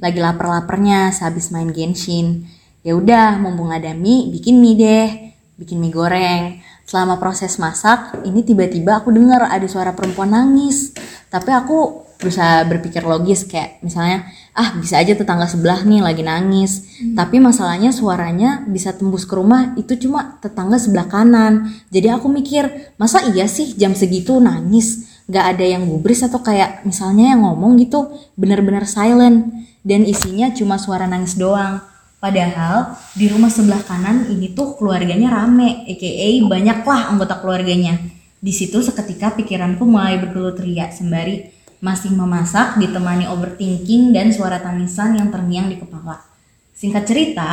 Lagi 0.03 0.19
lapar-lapernya 0.19 1.15
sehabis 1.15 1.47
main 1.55 1.71
Genshin. 1.71 2.43
Ya 2.83 2.99
udah, 2.99 3.39
mumpung 3.39 3.71
ada 3.71 3.95
mie, 3.95 4.27
bikin 4.27 4.59
mie 4.59 4.75
deh. 4.75 5.09
Bikin 5.55 5.79
mie 5.79 5.95
goreng. 5.95 6.59
Selama 6.83 7.15
proses 7.17 7.55
masak, 7.57 8.21
ini 8.27 8.43
tiba-tiba 8.43 8.99
aku 8.99 9.09
dengar 9.09 9.47
ada 9.47 9.65
suara 9.65 9.95
perempuan 9.95 10.35
nangis. 10.35 10.91
Tapi 11.31 11.49
aku 11.49 12.03
berusaha 12.23 12.63
berpikir 12.63 13.03
logis 13.03 13.43
kayak 13.43 13.83
misalnya, 13.83 14.23
ah 14.55 14.75
bisa 14.79 14.95
aja 14.95 15.11
tetangga 15.11 15.43
sebelah 15.43 15.83
nih 15.83 15.99
lagi 15.99 16.23
nangis. 16.23 17.03
Tapi 17.15 17.43
masalahnya 17.43 17.91
suaranya 17.91 18.63
bisa 18.63 18.95
tembus 18.95 19.27
ke 19.27 19.35
rumah 19.35 19.75
itu 19.75 19.99
cuma 19.99 20.39
tetangga 20.39 20.79
sebelah 20.79 21.07
kanan. 21.11 21.71
Jadi 21.91 22.07
aku 22.07 22.31
mikir, 22.31 22.95
masa 22.95 23.23
iya 23.31 23.47
sih 23.47 23.75
jam 23.75 23.91
segitu 23.91 24.39
nangis? 24.39 25.11
Gak 25.27 25.55
ada 25.55 25.65
yang 25.67 25.87
gubris 25.87 26.23
atau 26.23 26.39
kayak 26.43 26.83
misalnya 26.83 27.35
yang 27.35 27.43
ngomong 27.47 27.79
gitu 27.79 28.11
bener-bener 28.39 28.87
silent. 28.87 29.51
Dan 29.83 30.07
isinya 30.07 30.47
cuma 30.55 30.79
suara 30.79 31.07
nangis 31.11 31.35
doang. 31.35 31.92
Padahal 32.23 32.95
di 33.19 33.27
rumah 33.27 33.51
sebelah 33.51 33.83
kanan 33.83 34.31
ini 34.31 34.55
tuh 34.55 34.79
keluarganya 34.79 35.27
rame, 35.27 35.83
aka 35.83 36.23
banyaklah 36.47 37.11
anggota 37.11 37.43
keluarganya. 37.43 37.99
Di 38.39 38.55
situ 38.55 38.79
seketika 38.79 39.35
pikiranku 39.35 39.83
mulai 39.83 40.23
bergelut 40.23 40.55
ria 40.63 40.87
sembari 40.87 41.51
masih 41.83 42.15
memasak 42.15 42.79
ditemani 42.79 43.27
overthinking 43.27 44.15
dan 44.15 44.31
suara 44.31 44.63
tangisan 44.63 45.19
yang 45.19 45.35
terngiang 45.35 45.67
di 45.67 45.75
kepala. 45.75 46.23
Singkat 46.71 47.03
cerita, 47.03 47.51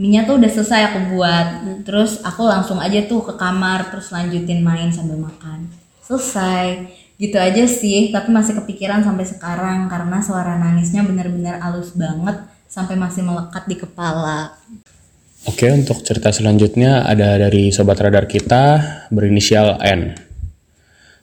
minyak 0.00 0.32
tuh 0.32 0.40
udah 0.40 0.48
selesai 0.48 0.80
aku 0.96 0.98
buat. 1.12 1.46
Terus 1.84 2.24
aku 2.24 2.48
langsung 2.48 2.80
aja 2.80 3.04
tuh 3.04 3.20
ke 3.20 3.36
kamar 3.36 3.92
terus 3.92 4.08
lanjutin 4.16 4.64
main 4.64 4.88
sambil 4.96 5.20
makan. 5.20 5.68
Selesai. 6.00 6.88
Gitu 7.20 7.36
aja 7.36 7.68
sih, 7.68 8.08
tapi 8.08 8.32
masih 8.32 8.56
kepikiran 8.64 9.04
sampai 9.04 9.28
sekarang 9.28 9.92
karena 9.92 10.24
suara 10.24 10.56
nangisnya 10.56 11.04
benar-benar 11.04 11.60
halus 11.60 11.92
banget 11.92 12.55
sampai 12.76 12.92
masih 13.00 13.24
melekat 13.24 13.64
di 13.64 13.80
kepala. 13.80 14.52
Oke, 15.48 15.64
untuk 15.72 16.04
cerita 16.04 16.28
selanjutnya 16.28 17.08
ada 17.08 17.40
dari 17.40 17.72
sobat 17.72 17.96
radar 17.96 18.28
kita 18.28 18.84
berinisial 19.08 19.80
N. 19.80 20.12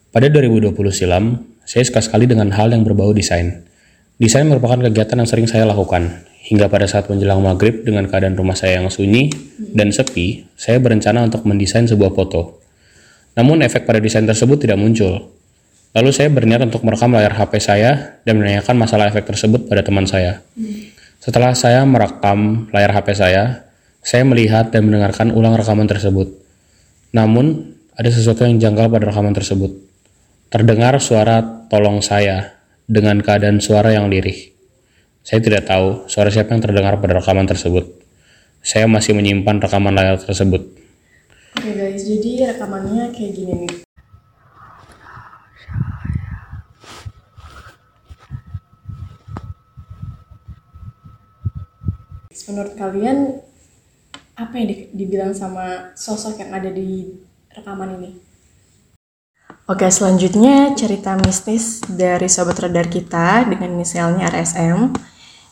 Pada 0.09 0.33
2020 0.33 0.73
silam, 0.89 1.45
saya 1.61 1.85
suka 1.85 2.01
sekali 2.01 2.25
dengan 2.25 2.49
hal 2.57 2.73
yang 2.73 2.81
berbau 2.81 3.13
desain. 3.13 3.69
Desain 4.17 4.49
merupakan 4.49 4.81
kegiatan 4.81 5.21
yang 5.21 5.29
sering 5.29 5.45
saya 5.45 5.69
lakukan. 5.69 6.25
Hingga 6.43 6.67
pada 6.67 6.89
saat 6.89 7.07
menjelang 7.07 7.39
maghrib 7.39 7.85
dengan 7.85 8.09
keadaan 8.09 8.35
rumah 8.35 8.57
saya 8.57 8.81
yang 8.81 8.91
sunyi 8.91 9.31
dan 9.77 9.93
sepi, 9.93 10.43
saya 10.57 10.81
berencana 10.81 11.23
untuk 11.23 11.45
mendesain 11.47 11.85
sebuah 11.85 12.11
foto. 12.11 12.59
Namun 13.37 13.63
efek 13.63 13.87
pada 13.87 14.01
desain 14.03 14.25
tersebut 14.25 14.59
tidak 14.59 14.75
muncul. 14.75 15.31
Lalu 15.93 16.09
saya 16.09 16.27
berniat 16.33 16.65
untuk 16.65 16.81
merekam 16.83 17.13
layar 17.13 17.37
HP 17.37 17.61
saya 17.61 18.17
dan 18.25 18.41
menanyakan 18.41 18.75
masalah 18.75 19.13
efek 19.13 19.29
tersebut 19.29 19.69
pada 19.69 19.85
teman 19.85 20.09
saya. 20.09 20.41
Setelah 21.23 21.55
saya 21.55 21.87
merekam 21.87 22.67
layar 22.75 22.91
HP 22.99 23.15
saya, 23.15 23.71
saya 24.03 24.27
melihat 24.27 24.75
dan 24.75 24.91
mendengarkan 24.91 25.31
ulang 25.31 25.55
rekaman 25.55 25.87
tersebut. 25.87 26.27
Namun, 27.15 27.79
ada 27.95 28.11
sesuatu 28.11 28.43
yang 28.43 28.59
janggal 28.59 28.91
pada 28.91 29.07
rekaman 29.07 29.31
tersebut. 29.31 29.71
Terdengar 30.51 30.99
suara 30.99 31.39
tolong 31.71 32.03
saya 32.03 32.59
dengan 32.91 33.23
keadaan 33.23 33.63
suara 33.63 33.95
yang 33.95 34.11
lirih. 34.11 34.51
Saya 35.23 35.39
tidak 35.39 35.63
tahu 35.63 36.11
suara 36.11 36.27
siapa 36.27 36.51
yang 36.51 36.59
terdengar 36.59 36.99
pada 36.99 37.15
rekaman 37.15 37.47
tersebut. 37.47 38.03
Saya 38.59 38.91
masih 38.91 39.15
menyimpan 39.15 39.63
rekaman 39.63 39.95
layar 39.95 40.19
tersebut. 40.19 40.75
Oke 41.55 41.71
guys, 41.71 42.03
jadi 42.03 42.51
rekamannya 42.51 43.15
kayak 43.15 43.31
gini 43.31 43.63
nih. 43.63 43.72
Menurut 52.49 52.75
kalian 52.75 53.39
apa 54.33 54.53
yang 54.57 54.67
di- 54.67 54.89
dibilang 54.91 55.31
sama 55.31 55.93
sosok 55.93 56.41
yang 56.41 56.51
ada 56.51 56.69
di 56.73 57.13
rekaman 57.53 58.01
ini? 58.01 58.11
Oke, 59.63 59.87
selanjutnya 59.87 60.75
cerita 60.75 61.15
mistis 61.15 61.79
dari 61.87 62.27
sobat 62.27 62.59
radar 62.59 62.91
kita 62.91 63.47
dengan 63.47 63.79
inisialnya 63.79 64.27
RSM. 64.27 64.91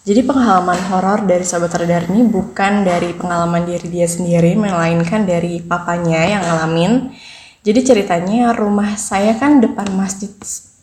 Jadi 0.03 0.25
pengalaman 0.25 0.81
horor 0.91 1.23
dari 1.23 1.47
sobat 1.47 1.71
radar 1.77 2.11
ini 2.11 2.27
bukan 2.27 2.83
dari 2.83 3.15
pengalaman 3.15 3.63
diri 3.63 3.87
dia 3.87 4.09
sendiri, 4.09 4.57
melainkan 4.59 5.23
dari 5.23 5.63
papanya 5.63 6.27
yang 6.27 6.43
ngalamin. 6.43 7.13
Jadi 7.61 7.79
ceritanya 7.85 8.51
rumah 8.51 8.97
saya 8.97 9.37
kan 9.37 9.61
depan 9.61 9.87
masjid, 9.93 10.33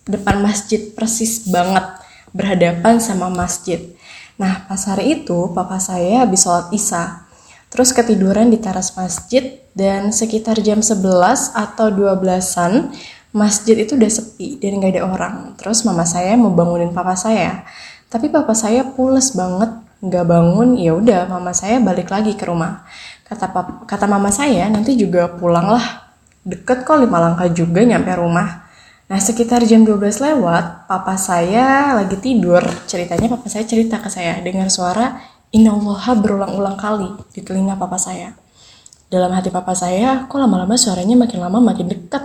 depan 0.07 0.41
masjid 0.41 0.89
persis 0.95 1.51
banget 1.51 1.85
berhadapan 2.33 2.97
sama 2.97 3.29
masjid. 3.29 3.98
Nah 4.39 4.65
pas 4.71 4.79
hari 4.87 5.21
itu 5.23 5.51
papa 5.51 5.83
saya 5.83 6.23
habis 6.23 6.47
sholat 6.47 6.71
isya, 6.71 7.27
terus 7.75 7.91
ketiduran 7.91 8.55
di 8.55 8.59
teras 8.63 8.95
masjid 8.95 9.59
dan 9.75 10.15
sekitar 10.15 10.63
jam 10.63 10.79
11 10.79 11.59
atau 11.59 11.91
12-an 11.91 12.95
masjid 13.35 13.77
itu 13.77 13.99
udah 13.99 14.11
sepi 14.11 14.63
dan 14.63 14.79
gak 14.79 14.95
ada 14.95 15.03
orang. 15.05 15.35
Terus 15.59 15.83
mama 15.83 16.07
saya 16.07 16.39
mau 16.39 16.55
bangunin 16.55 16.95
papa 16.95 17.19
saya, 17.19 17.67
tapi 18.09 18.31
papa 18.31 18.55
saya 18.55 18.87
pules 18.87 19.35
banget 19.35 19.75
nggak 19.99 20.25
bangun. 20.25 20.79
Ya 20.79 20.95
udah 20.95 21.27
mama 21.27 21.51
saya 21.51 21.83
balik 21.83 22.09
lagi 22.15 22.39
ke 22.39 22.47
rumah. 22.47 22.87
Kata 23.27 23.51
pap- 23.51 23.85
kata 23.91 24.07
mama 24.07 24.31
saya 24.31 24.71
nanti 24.71 24.95
juga 24.95 25.29
pulang 25.35 25.67
lah. 25.67 26.15
Deket 26.47 26.87
kok 26.87 26.97
lima 26.97 27.19
langkah 27.19 27.51
juga 27.51 27.83
nyampe 27.83 28.15
rumah. 28.15 28.68
Nah 29.09 29.17
sekitar 29.17 29.65
jam 29.65 29.89
12 29.89 30.21
lewat, 30.21 30.85
papa 30.85 31.17
saya 31.17 31.97
lagi 31.97 32.21
tidur. 32.21 32.61
Ceritanya 32.85 33.33
papa 33.33 33.49
saya 33.49 33.65
cerita 33.65 33.97
ke 34.05 34.13
saya 34.13 34.37
dengar 34.45 34.69
suara 34.69 35.17
Innallaha 35.49 36.13
berulang-ulang 36.13 36.77
kali 36.77 37.09
di 37.33 37.41
telinga 37.41 37.73
papa 37.81 37.97
saya. 37.97 38.37
Dalam 39.09 39.33
hati 39.33 39.49
papa 39.49 39.73
saya, 39.73 40.29
kok 40.29 40.37
lama-lama 40.37 40.77
suaranya 40.77 41.17
makin 41.17 41.41
lama 41.41 41.57
makin 41.57 41.89
dekat. 41.89 42.21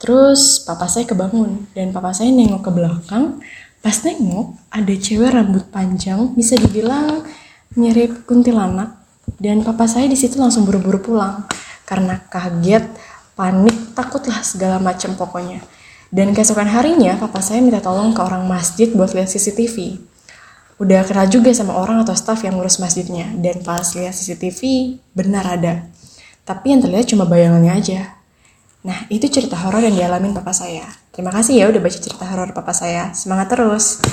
Terus 0.00 0.64
papa 0.64 0.88
saya 0.88 1.04
kebangun 1.04 1.68
dan 1.76 1.92
papa 1.92 2.16
saya 2.16 2.32
nengok 2.32 2.64
ke 2.64 2.70
belakang. 2.72 3.44
Pas 3.84 4.00
nengok, 4.00 4.56
ada 4.72 4.94
cewek 4.96 5.36
rambut 5.36 5.68
panjang, 5.68 6.32
bisa 6.32 6.56
dibilang 6.56 7.28
mirip 7.76 8.24
kuntilanak. 8.24 9.04
Dan 9.36 9.60
papa 9.60 9.84
saya 9.84 10.08
di 10.08 10.16
situ 10.16 10.40
langsung 10.40 10.64
buru-buru 10.64 11.12
pulang 11.12 11.44
karena 11.84 12.24
kaget, 12.32 12.88
panik, 13.36 13.92
takutlah 13.92 14.40
segala 14.40 14.80
macam 14.80 15.12
pokoknya. 15.12 15.75
Dan 16.16 16.32
keesokan 16.32 16.72
harinya, 16.72 17.20
papa 17.20 17.44
saya 17.44 17.60
minta 17.60 17.84
tolong 17.84 18.16
ke 18.16 18.24
orang 18.24 18.48
masjid 18.48 18.88
buat 18.88 19.12
lihat 19.12 19.28
CCTV 19.28 20.00
udah 20.76 21.08
kenal 21.08 21.24
juga 21.28 21.48
sama 21.56 21.72
orang 21.72 22.04
atau 22.04 22.12
staff 22.12 22.44
yang 22.44 22.60
ngurus 22.60 22.76
masjidnya. 22.80 23.32
Dan 23.40 23.64
pas 23.64 23.84
lihat 23.96 24.12
CCTV 24.12 24.60
benar 25.16 25.44
ada. 25.48 25.88
Tapi 26.44 26.76
yang 26.76 26.80
terlihat 26.84 27.08
cuma 27.08 27.24
bayangannya 27.24 27.72
aja. 27.72 28.00
Nah 28.86 29.08
itu 29.10 29.26
cerita 29.26 29.56
horor 29.58 29.82
yang 29.82 29.96
dialamin 29.96 30.36
papa 30.36 30.52
saya. 30.52 30.86
Terima 31.10 31.32
kasih 31.32 31.58
ya 31.58 31.64
udah 31.72 31.80
baca 31.80 31.98
cerita 31.98 32.24
horor 32.28 32.52
papa 32.52 32.72
saya. 32.76 33.10
Semangat 33.16 33.56
terus. 33.56 34.04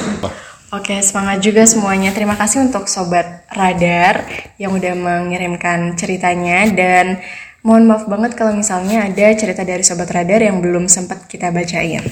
Oke, 0.74 0.98
semangat 1.06 1.46
juga 1.46 1.70
semuanya. 1.70 2.10
Terima 2.10 2.34
kasih 2.34 2.66
untuk 2.66 2.90
Sobat 2.90 3.46
Radar 3.54 4.26
yang 4.58 4.74
udah 4.74 4.98
mengirimkan 4.98 5.94
ceritanya. 5.94 6.66
Dan 6.74 7.22
mohon 7.64 7.88
maaf 7.88 8.06
banget 8.06 8.36
kalau 8.36 8.54
misalnya 8.54 9.08
ada 9.08 9.28
cerita 9.40 9.64
dari 9.64 9.82
Sobat 9.82 10.12
Radar 10.12 10.44
yang 10.44 10.60
belum 10.60 10.92
sempat 10.92 11.26
kita 11.32 11.50
bacain. 11.50 12.04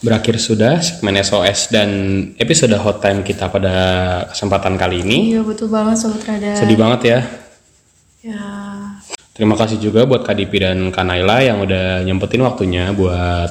Berakhir 0.00 0.40
sudah 0.40 0.80
segmen 0.80 1.14
SOS 1.20 1.70
dan 1.70 1.88
episode 2.40 2.72
Hot 2.74 3.04
Time 3.04 3.22
kita 3.22 3.46
pada 3.52 3.74
kesempatan 4.32 4.74
kali 4.74 5.06
ini. 5.06 5.36
Iya 5.36 5.46
betul 5.46 5.70
banget 5.70 5.96
Sobat 5.96 6.26
Radar. 6.26 6.56
Sedih 6.58 6.76
banget 6.76 7.00
ya. 7.06 7.20
Ya, 8.20 8.44
Terima 9.40 9.56
kasih 9.56 9.80
juga 9.80 10.04
buat 10.04 10.20
Kak 10.20 10.36
Dipi 10.36 10.60
dan 10.60 10.92
Kak 10.92 11.00
Naila 11.00 11.40
yang 11.40 11.64
udah 11.64 12.04
nyempetin 12.04 12.44
waktunya 12.44 12.92
buat 12.92 13.48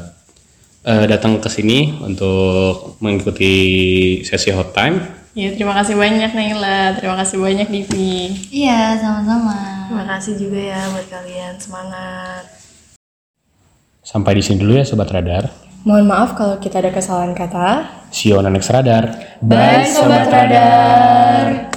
eh, 0.86 1.06
datang 1.10 1.42
ke 1.42 1.50
sini 1.50 1.98
untuk 2.06 3.02
mengikuti 3.02 3.54
sesi 4.22 4.54
Hot 4.54 4.70
Time. 4.78 5.19
Ya 5.40 5.50
terima 5.56 5.74
kasih 5.80 5.96
banyak 5.96 6.32
Naila. 6.36 7.00
Terima 7.00 7.16
kasih 7.16 7.38
banyak 7.40 7.68
Divi. 7.72 8.36
Iya, 8.52 9.00
sama-sama. 9.00 9.88
Terima 9.88 10.06
kasih 10.06 10.34
juga 10.36 10.60
ya 10.60 10.82
buat 10.92 11.08
kalian. 11.08 11.54
Semangat. 11.56 12.44
Sampai 14.04 14.36
di 14.36 14.44
sini 14.44 14.60
dulu 14.60 14.76
ya 14.76 14.84
Sobat 14.84 15.08
Radar. 15.16 15.48
Mohon 15.88 16.12
maaf 16.12 16.36
kalau 16.36 16.60
kita 16.60 16.84
ada 16.84 16.92
kesalahan 16.92 17.32
kata. 17.32 17.88
See 18.12 18.36
you 18.36 18.36
on 18.36 18.44
the 18.44 18.52
next 18.52 18.68
Radar. 18.68 19.16
Bye 19.40 19.88
Sobat 19.88 20.28
Radar. 20.28 21.69